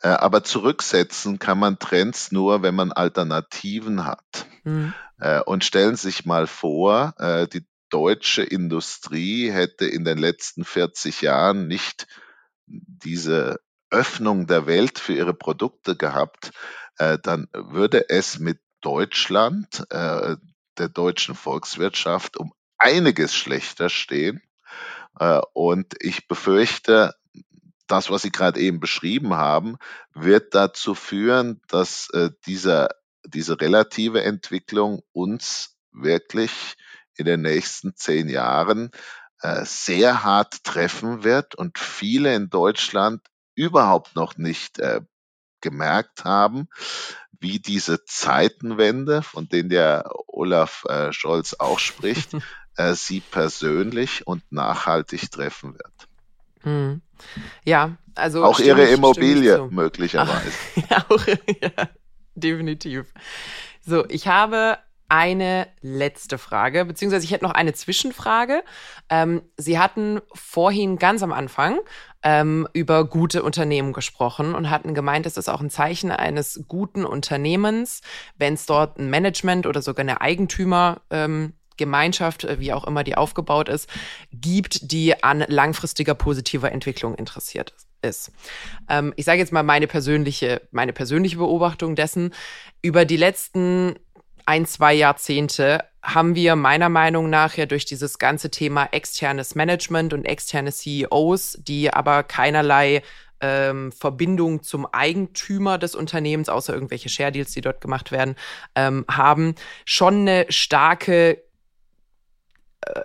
[0.06, 4.46] Äh, aber zurücksetzen kann man Trends nur, wenn man Alternativen hat.
[4.62, 4.94] Mhm.
[5.46, 11.22] Und stellen Sie sich mal vor, äh, die deutsche Industrie hätte in den letzten 40
[11.22, 12.06] Jahren nicht
[12.66, 13.58] diese
[13.90, 16.50] Öffnung der Welt für ihre Produkte gehabt,
[16.98, 24.42] dann würde es mit Deutschland, der deutschen Volkswirtschaft, um einiges schlechter stehen.
[25.52, 27.14] Und ich befürchte,
[27.86, 29.76] das, was Sie gerade eben beschrieben haben,
[30.12, 32.90] wird dazu führen, dass äh, dieser,
[33.24, 36.76] diese relative Entwicklung uns wirklich
[37.16, 38.90] in den nächsten zehn Jahren
[39.40, 43.22] äh, sehr hart treffen wird und viele in Deutschland
[43.54, 45.00] überhaupt noch nicht äh,
[45.60, 46.68] gemerkt haben,
[47.40, 52.30] wie diese Zeitenwende, von denen der Olaf äh, Scholz auch spricht,
[52.76, 56.08] äh, sie persönlich und nachhaltig treffen wird.
[56.66, 57.00] Hm.
[57.64, 58.44] Ja, also.
[58.44, 60.50] Auch ihre Immobilie möglicherweise.
[60.76, 61.88] Ach, ja, auch, ja,
[62.34, 63.14] definitiv.
[63.80, 68.64] So, ich habe eine letzte Frage, beziehungsweise ich hätte noch eine Zwischenfrage.
[69.08, 71.78] Ähm, Sie hatten vorhin ganz am Anfang
[72.24, 77.04] ähm, über gute Unternehmen gesprochen und hatten gemeint, es ist auch ein Zeichen eines guten
[77.04, 78.00] Unternehmens,
[78.36, 83.04] wenn es dort ein Management oder sogar eine Eigentümer ähm, Gemeinschaft, äh, wie auch immer
[83.04, 83.88] die aufgebaut ist,
[84.32, 88.32] gibt, die an langfristiger positiver Entwicklung interessiert ist.
[88.88, 92.32] Ähm, ich sage jetzt mal meine persönliche, meine persönliche Beobachtung dessen.
[92.82, 93.96] Über die letzten
[94.46, 100.14] ein, zwei Jahrzehnte haben wir meiner Meinung nach ja durch dieses ganze Thema externes Management
[100.14, 103.02] und externe CEOs, die aber keinerlei
[103.40, 108.36] ähm, Verbindung zum Eigentümer des Unternehmens, außer irgendwelche Share Deals, die dort gemacht werden,
[108.74, 111.42] ähm, haben, schon eine starke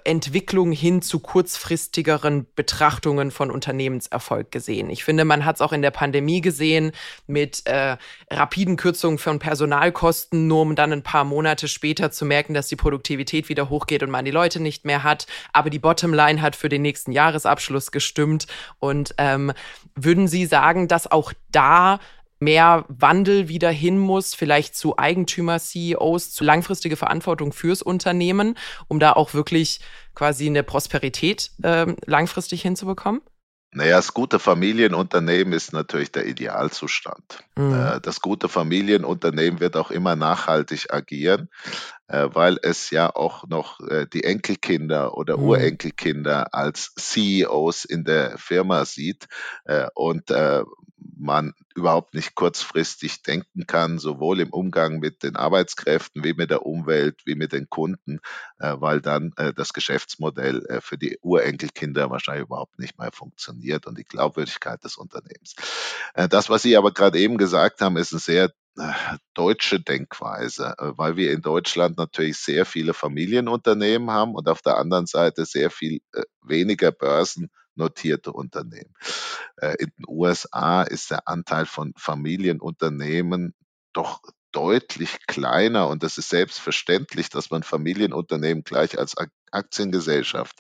[0.03, 4.89] Entwicklung hin zu kurzfristigeren Betrachtungen von Unternehmenserfolg gesehen.
[4.89, 6.91] Ich finde, man hat es auch in der Pandemie gesehen
[7.25, 7.97] mit äh,
[8.29, 12.75] rapiden Kürzungen von Personalkosten, nur um dann ein paar Monate später zu merken, dass die
[12.75, 15.25] Produktivität wieder hochgeht und man die Leute nicht mehr hat.
[15.51, 18.47] Aber die Bottomline hat für den nächsten Jahresabschluss gestimmt.
[18.79, 19.51] Und ähm,
[19.95, 21.99] würden Sie sagen, dass auch da
[22.41, 28.99] mehr Wandel wieder hin muss, vielleicht zu Eigentümer, CEOs, zu langfristige Verantwortung fürs Unternehmen, um
[28.99, 29.79] da auch wirklich
[30.15, 33.21] quasi eine Prosperität äh, langfristig hinzubekommen?
[33.73, 37.45] Naja, das gute Familienunternehmen ist natürlich der Idealzustand.
[37.55, 37.73] Mhm.
[37.73, 41.47] Äh, das gute Familienunternehmen wird auch immer nachhaltig agieren,
[42.07, 45.43] äh, weil es ja auch noch äh, die Enkelkinder oder mhm.
[45.43, 49.27] Urenkelkinder als CEOs in der Firma sieht.
[49.93, 50.31] Und
[51.21, 56.65] man überhaupt nicht kurzfristig denken kann, sowohl im Umgang mit den Arbeitskräften wie mit der
[56.65, 58.19] Umwelt, wie mit den Kunden,
[58.59, 63.85] äh, weil dann äh, das Geschäftsmodell äh, für die Urenkelkinder wahrscheinlich überhaupt nicht mehr funktioniert
[63.85, 65.55] und die Glaubwürdigkeit des Unternehmens.
[66.29, 68.51] Das, was Sie aber gerade eben gesagt haben, ist eine sehr
[69.33, 75.05] deutsche Denkweise, weil wir in Deutschland natürlich sehr viele Familienunternehmen haben und auf der anderen
[75.05, 76.01] Seite sehr viel
[76.41, 78.93] weniger Börsen notierte Unternehmen.
[79.61, 83.53] Äh, in den USA ist der Anteil von Familienunternehmen
[83.93, 89.15] doch deutlich kleiner und es ist selbstverständlich, dass man Familienunternehmen gleich als
[89.51, 90.59] Aktiengesellschaft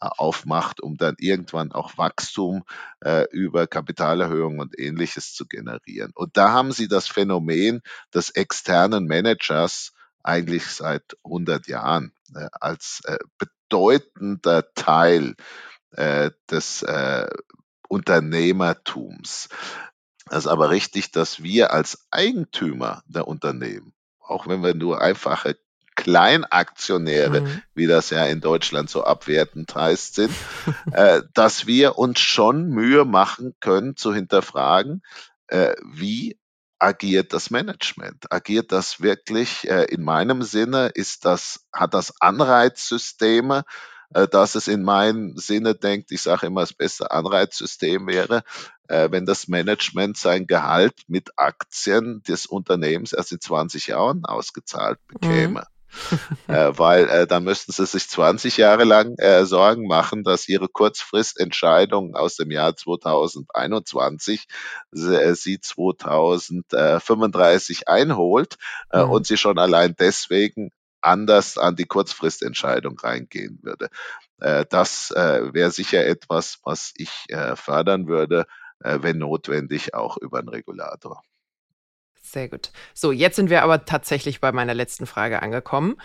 [0.00, 2.62] äh, aufmacht, um dann irgendwann auch Wachstum
[3.00, 6.12] äh, über Kapitalerhöhung und ähnliches zu generieren.
[6.14, 7.82] Und da haben Sie das Phänomen
[8.14, 9.92] des externen Managers
[10.22, 15.34] eigentlich seit 100 Jahren äh, als äh, bedeutender Teil
[15.92, 16.84] äh, des
[17.92, 19.50] Unternehmertums.
[20.30, 25.58] Es ist aber richtig, dass wir als Eigentümer der Unternehmen, auch wenn wir nur einfache
[25.94, 27.62] Kleinaktionäre, mhm.
[27.74, 30.32] wie das ja in Deutschland so abwertend heißt, sind,
[30.92, 35.02] äh, dass wir uns schon Mühe machen können zu hinterfragen,
[35.48, 36.38] äh, wie
[36.78, 38.32] agiert das Management?
[38.32, 40.86] Agiert das wirklich äh, in meinem Sinne?
[40.94, 43.64] Ist das, hat das Anreizsysteme?
[44.14, 48.44] Äh, dass es in meinem Sinne denkt, ich sage immer, das beste Anreizsystem wäre,
[48.88, 54.98] äh, wenn das Management sein Gehalt mit Aktien des Unternehmens erst in 20 Jahren ausgezahlt
[55.08, 55.60] bekäme.
[55.60, 55.66] Mhm.
[56.48, 60.68] äh, weil äh, da müssten sie sich 20 Jahre lang äh, Sorgen machen, dass ihre
[60.68, 64.46] Kurzfristentscheidung aus dem Jahr 2021
[64.94, 68.56] äh, sie 2035 einholt
[68.90, 69.10] äh, mhm.
[69.10, 70.70] und sie schon allein deswegen
[71.02, 73.90] anders an die Kurzfristentscheidung reingehen würde.
[74.40, 78.46] Äh, das äh, wäre sicher etwas, was ich äh, fördern würde,
[78.84, 81.22] wenn notwendig auch über einen Regulator.
[82.20, 82.72] Sehr gut.
[82.94, 86.00] So, jetzt sind wir aber tatsächlich bei meiner letzten Frage angekommen.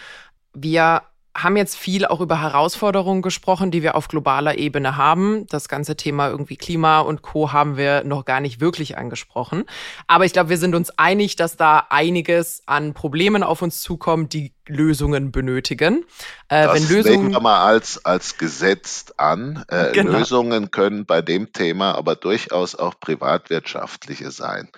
[0.54, 1.02] Wir
[1.38, 5.46] haben jetzt viel auch über Herausforderungen gesprochen, die wir auf globaler Ebene haben.
[5.48, 7.54] Das ganze Thema irgendwie Klima und Co.
[7.54, 9.66] haben wir noch gar nicht wirklich angesprochen.
[10.08, 14.34] Aber ich glaube, wir sind uns einig, dass da einiges an Problemen auf uns zukommt,
[14.34, 16.06] die Lösungen benötigen.
[16.50, 19.64] Äh, das wenn Lösungen legen wir mal als, als gesetzt an.
[19.68, 20.18] Äh, genau.
[20.18, 24.70] Lösungen können bei dem Thema aber durchaus auch privatwirtschaftliche sein.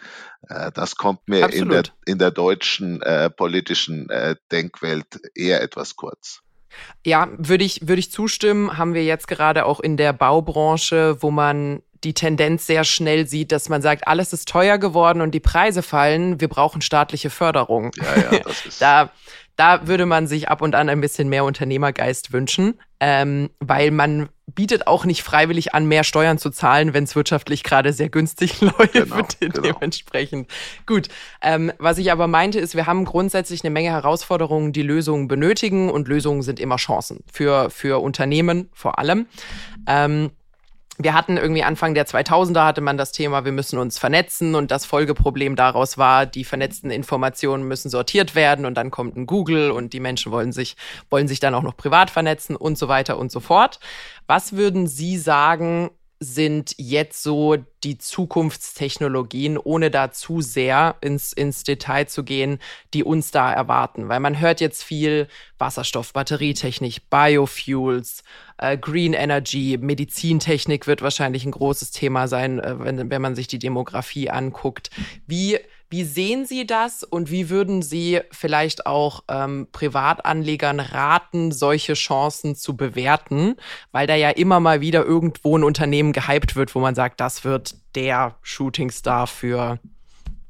[0.47, 5.95] Äh, das kommt mir in der, in der deutschen äh, politischen äh, Denkwelt eher etwas
[5.95, 6.41] kurz.
[7.05, 8.77] Ja, würde ich, würde ich zustimmen.
[8.77, 13.51] Haben wir jetzt gerade auch in der Baubranche, wo man die Tendenz sehr schnell sieht,
[13.51, 17.91] dass man sagt, alles ist teuer geworden und die Preise fallen, wir brauchen staatliche Förderung.
[17.97, 19.11] Ja, ja, das ist da,
[19.55, 24.29] da würde man sich ab und an ein bisschen mehr Unternehmergeist wünschen, ähm, weil man
[24.55, 28.61] bietet auch nicht freiwillig an, mehr Steuern zu zahlen, wenn es wirtschaftlich gerade sehr günstig
[28.61, 28.93] läuft.
[28.93, 29.61] Genau, genau.
[29.61, 30.49] Dementsprechend.
[30.85, 31.07] Gut.
[31.41, 35.89] Ähm, was ich aber meinte, ist, wir haben grundsätzlich eine Menge Herausforderungen, die Lösungen benötigen
[35.89, 39.27] und Lösungen sind immer Chancen für, für Unternehmen vor allem.
[39.87, 40.31] Ähm,
[41.01, 44.69] wir hatten irgendwie Anfang der 2000er hatte man das Thema, wir müssen uns vernetzen und
[44.69, 49.71] das Folgeproblem daraus war, die vernetzten Informationen müssen sortiert werden und dann kommt ein Google
[49.71, 50.75] und die Menschen wollen sich,
[51.09, 53.79] wollen sich dann auch noch privat vernetzen und so weiter und so fort.
[54.29, 61.63] Was würden Sie sagen, sind jetzt so die Zukunftstechnologien, ohne da zu sehr ins, ins
[61.63, 62.59] Detail zu gehen,
[62.93, 64.07] die uns da erwarten?
[64.07, 65.27] Weil man hört jetzt viel
[65.57, 68.23] Wasserstoff, Batterietechnik, Biofuels,
[68.59, 73.47] äh, Green Energy, Medizintechnik wird wahrscheinlich ein großes Thema sein, äh, wenn, wenn man sich
[73.47, 74.91] die Demografie anguckt.
[75.25, 75.57] Wie
[75.89, 82.55] wie sehen Sie das und wie würden Sie vielleicht auch ähm, Privatanlegern raten, solche Chancen
[82.55, 83.55] zu bewerten?
[83.91, 87.43] Weil da ja immer mal wieder irgendwo ein Unternehmen gehypt wird, wo man sagt, das
[87.43, 89.79] wird der Shootingstar für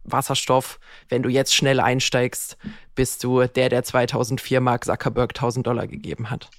[0.03, 0.79] Wasserstoff.
[1.07, 2.57] Wenn du jetzt schnell einsteigst,
[2.95, 6.49] bist du der, der 2004 Mark Zuckerberg 1000 Dollar gegeben hat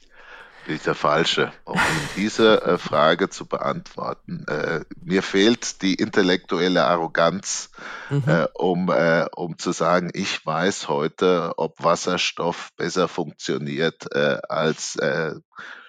[0.67, 1.81] ich der Falsche, um
[2.17, 4.45] diese äh, Frage zu beantworten.
[4.47, 7.71] Äh, mir fehlt die intellektuelle Arroganz,
[8.09, 8.25] mhm.
[8.27, 14.97] äh, um, äh, um zu sagen, ich weiß heute, ob Wasserstoff besser funktioniert äh, als
[14.97, 15.35] äh,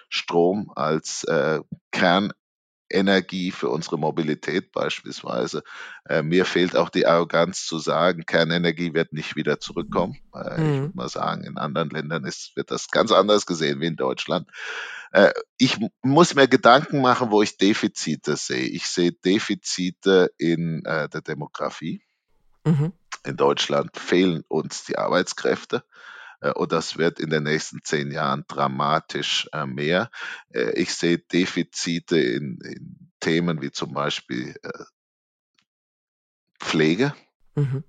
[0.08, 1.24] Strom, als
[1.90, 2.32] Kern,
[2.92, 5.62] Energie für unsere Mobilität beispielsweise.
[6.08, 10.16] Äh, mir fehlt auch die Arroganz zu sagen, Kernenergie wird nicht wieder zurückkommen.
[10.34, 10.74] Äh, mhm.
[10.74, 13.96] Ich würde mal sagen, in anderen Ländern ist, wird das ganz anders gesehen wie in
[13.96, 14.48] Deutschland.
[15.12, 18.66] Äh, ich muss mir Gedanken machen, wo ich Defizite sehe.
[18.66, 22.02] Ich sehe Defizite in äh, der Demografie.
[22.64, 22.92] Mhm.
[23.24, 25.84] In Deutschland fehlen uns die Arbeitskräfte.
[26.42, 30.10] Äh, und das wird in den nächsten zehn Jahren dramatisch äh, mehr.
[30.50, 34.56] Äh, ich sehe Defizite in, in Themen wie zum Beispiel
[36.58, 37.14] Pflege.
[37.54, 37.84] Mhm.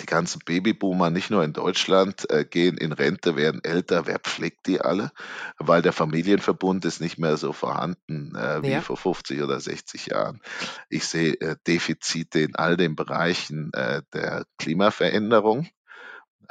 [0.00, 4.06] Die ganzen Babyboomer, nicht nur in Deutschland, gehen in Rente, werden älter.
[4.06, 5.12] Wer pflegt die alle?
[5.58, 8.32] Weil der Familienverbund ist nicht mehr so vorhanden
[8.62, 8.80] wie ja.
[8.80, 10.40] vor 50 oder 60 Jahren.
[10.88, 11.36] Ich sehe
[11.66, 15.68] Defizite in all den Bereichen der Klimaveränderung.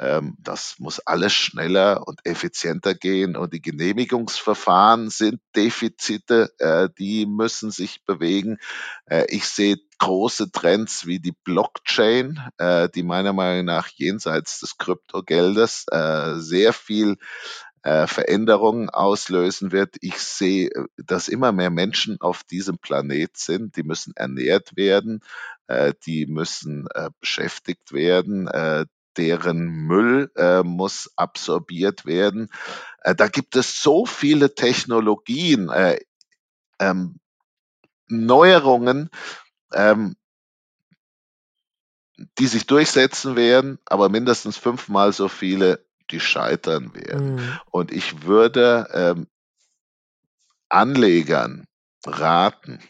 [0.02, 7.24] Ähm, das muss alles schneller und effizienter gehen und die Genehmigungsverfahren sind Defizite, äh, die
[7.24, 8.58] müssen sich bewegen.
[9.06, 14.76] Äh, ich sehe große Trends wie die Blockchain, äh, die meiner Meinung nach jenseits des
[14.76, 15.86] Kryptogeldes
[16.34, 17.16] sehr viel
[17.84, 19.96] Veränderungen auslösen wird.
[20.00, 23.76] Ich sehe, dass immer mehr Menschen auf diesem Planet sind.
[23.76, 25.20] Die müssen ernährt werden,
[26.06, 26.86] die müssen
[27.20, 28.48] beschäftigt werden,
[29.16, 32.48] deren Müll äh, muss absorbiert werden.
[33.02, 35.98] Äh, da gibt es so viele Technologien, äh,
[36.78, 37.20] ähm,
[38.08, 39.10] Neuerungen,
[39.72, 40.16] ähm,
[42.38, 47.36] die sich durchsetzen werden, aber mindestens fünfmal so viele, die scheitern werden.
[47.36, 47.60] Mhm.
[47.70, 49.26] Und ich würde ähm,
[50.68, 51.64] Anlegern
[52.04, 52.80] raten,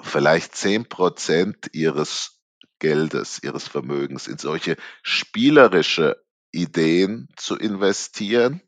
[0.00, 2.37] vielleicht zehn Prozent ihres
[2.78, 6.22] Geldes, ihres Vermögens in solche spielerische
[6.52, 8.62] Ideen zu investieren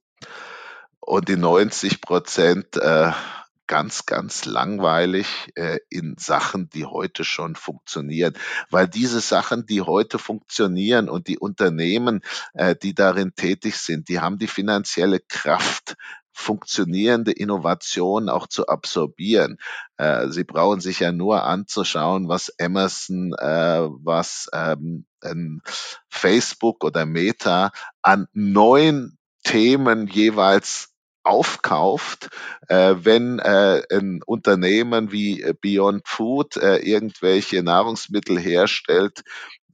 [1.01, 3.13] und die 90 Prozent äh,
[3.71, 8.35] ganz, ganz langweilig äh, in Sachen, die heute schon funktionieren.
[8.69, 12.21] Weil diese Sachen, die heute funktionieren und die Unternehmen,
[12.53, 15.97] äh, die darin tätig sind, die haben die finanzielle Kraft,
[16.41, 19.59] funktionierende Innovation auch zu absorbieren.
[19.97, 25.05] Äh, Sie brauchen sich ja nur anzuschauen, was Amazon, äh, was ähm,
[26.09, 27.73] Facebook oder Meta
[28.03, 30.89] an neuen Themen jeweils
[31.23, 32.31] aufkauft,
[32.69, 39.23] äh, wenn äh, ein Unternehmen wie Beyond Food äh, irgendwelche Nahrungsmittel herstellt,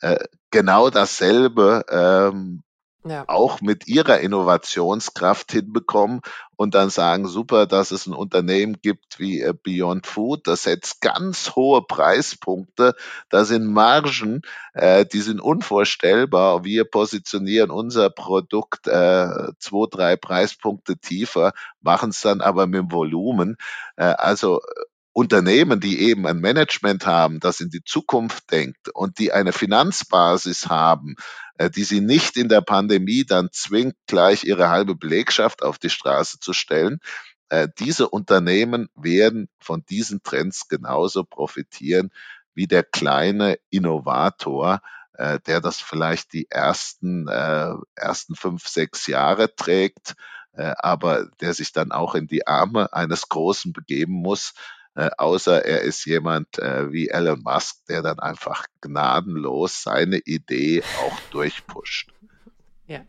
[0.00, 2.62] äh, genau dasselbe ähm,
[3.04, 3.24] ja.
[3.26, 6.20] auch mit ihrer Innovationskraft hinbekommen
[6.56, 11.00] und dann sagen, super, dass es ein Unternehmen gibt wie äh, Beyond Food, das setzt
[11.00, 12.94] ganz hohe Preispunkte,
[13.28, 14.42] da sind Margen,
[14.74, 16.64] äh, die sind unvorstellbar.
[16.64, 19.28] Wir positionieren unser Produkt äh,
[19.58, 23.56] zwei, drei Preispunkte tiefer, machen es dann aber mit dem Volumen.
[23.96, 24.60] Äh, also
[25.14, 30.68] Unternehmen, die eben ein Management haben, das in die Zukunft denkt und die eine Finanzbasis
[30.68, 31.41] haben, äh,
[31.74, 36.38] die sie nicht in der Pandemie dann zwingt, gleich ihre halbe Belegschaft auf die Straße
[36.40, 37.00] zu stellen,
[37.52, 42.10] äh, diese Unternehmen werden von diesen Trends genauso profitieren
[42.54, 44.80] wie der kleine Innovator,
[45.12, 50.14] äh, der das vielleicht die ersten, ersten fünf, sechs Jahre trägt,
[50.54, 54.52] aber der sich dann auch in die Arme eines Großen begeben muss,
[54.94, 60.82] äh, außer er ist jemand äh, wie Elon Musk, der dann einfach gnadenlos seine Idee
[61.00, 62.12] auch durchpusht.
[62.86, 63.04] Ja.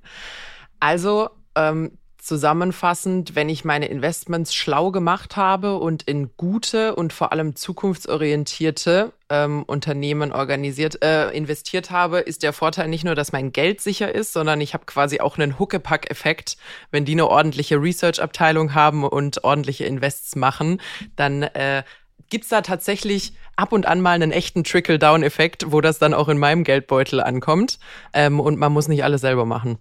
[0.79, 7.34] Also ähm, Zusammenfassend, wenn ich meine Investments schlau gemacht habe und in gute und vor
[7.34, 13.51] allem zukunftsorientierte ähm, Unternehmen organisiert, äh, investiert habe, ist der Vorteil nicht nur, dass mein
[13.51, 16.55] Geld sicher ist, sondern ich habe quasi auch einen Huckepack-Effekt.
[16.91, 20.80] Wenn die eine ordentliche Research-Abteilung haben und ordentliche Invests machen,
[21.17, 21.84] dann äh,
[22.30, 26.38] gibt's da tatsächlich ab und an mal einen echten Trickle-Down-Effekt, wo das dann auch in
[26.38, 27.80] meinem Geldbeutel ankommt.
[28.13, 29.78] Ähm, und man muss nicht alles selber machen.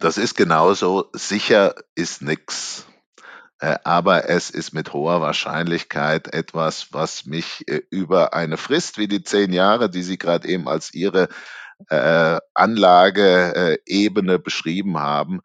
[0.00, 1.10] Das ist genauso.
[1.12, 2.86] Sicher ist nix.
[3.58, 9.08] Äh, aber es ist mit hoher Wahrscheinlichkeit etwas, was mich äh, über eine Frist wie
[9.08, 11.28] die zehn Jahre, die Sie gerade eben als Ihre
[11.90, 15.40] äh, Anlageebene beschrieben haben,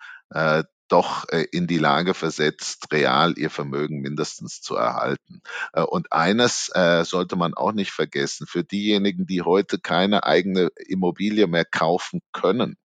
[0.89, 5.41] doch in die Lage versetzt, real ihr Vermögen mindestens zu erhalten.
[5.73, 6.71] Und eines
[7.03, 12.75] sollte man auch nicht vergessen, für diejenigen, die heute keine eigene Immobilie mehr kaufen können,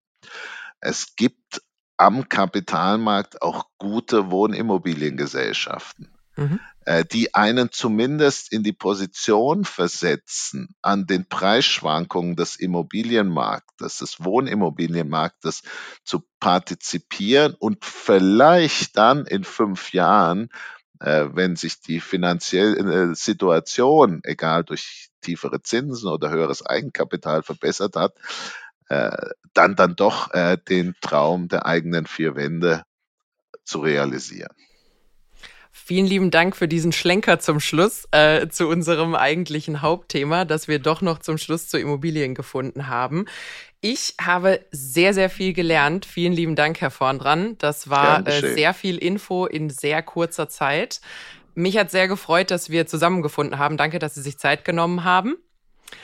[0.81, 1.61] es gibt
[1.97, 6.59] am Kapitalmarkt auch gute Wohnimmobiliengesellschaften, mhm.
[6.83, 15.61] Äh, die einen zumindest in die Position versetzen, an den Preisschwankungen des Immobilienmarktes, des Wohnimmobilienmarktes
[16.03, 20.49] zu partizipieren und vielleicht dann in fünf Jahren
[21.01, 28.13] äh, wenn sich die finanzielle Situation, egal durch tiefere Zinsen oder höheres Eigenkapital verbessert hat,
[28.91, 32.83] äh, dann dann doch äh, den Traum der eigenen vier Wände
[33.63, 34.53] zu realisieren.
[35.71, 40.79] Vielen lieben Dank für diesen Schlenker zum Schluss äh, zu unserem eigentlichen Hauptthema, das wir
[40.79, 43.25] doch noch zum Schluss zu Immobilien gefunden haben.
[43.79, 46.05] Ich habe sehr, sehr viel gelernt.
[46.05, 47.57] Vielen lieben Dank, Herr Vorndran.
[47.59, 50.99] Das war äh, sehr viel Info in sehr kurzer Zeit.
[51.55, 53.77] Mich hat sehr gefreut, dass wir zusammengefunden haben.
[53.77, 55.37] Danke, dass Sie sich Zeit genommen haben.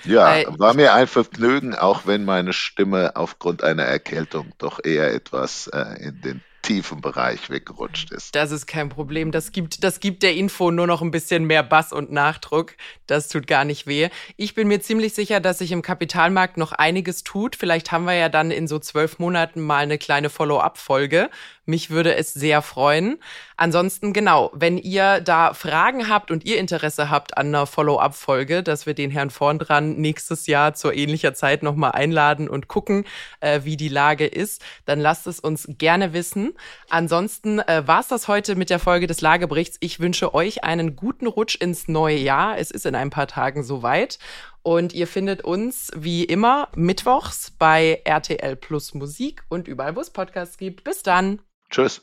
[0.03, 5.67] Ja, war mir ein Vergnügen, auch wenn meine Stimme aufgrund einer Erkältung doch eher etwas
[5.67, 8.35] äh, in den tiefen Bereich weggerutscht ist.
[8.35, 9.31] Das ist kein Problem.
[9.31, 12.73] Das gibt, das gibt der Info nur noch ein bisschen mehr Bass und Nachdruck.
[13.05, 14.09] Das tut gar nicht weh.
[14.35, 17.55] Ich bin mir ziemlich sicher, dass sich im Kapitalmarkt noch einiges tut.
[17.55, 21.29] Vielleicht haben wir ja dann in so zwölf Monaten mal eine kleine Follow-up-Folge.
[21.69, 23.19] Mich würde es sehr freuen.
[23.57, 28.85] Ansonsten, genau, wenn ihr da Fragen habt und ihr Interesse habt an einer Follow-up-Folge, dass
[28.85, 33.03] wir den Herrn vorn dran nächstes Jahr zur ähnlicher Zeit nochmal einladen und gucken,
[33.41, 36.53] äh, wie die Lage ist, dann lasst es uns gerne wissen.
[36.89, 39.75] Ansonsten äh, war es das heute mit der Folge des Lageberichts.
[39.81, 42.57] Ich wünsche euch einen guten Rutsch ins neue Jahr.
[42.57, 44.19] Es ist in ein paar Tagen soweit.
[44.63, 50.11] Und ihr findet uns wie immer mittwochs bei RTL Plus Musik und überall, wo es
[50.11, 50.85] Podcasts gibt.
[50.85, 51.39] Bis dann.
[51.69, 52.01] Tschüss.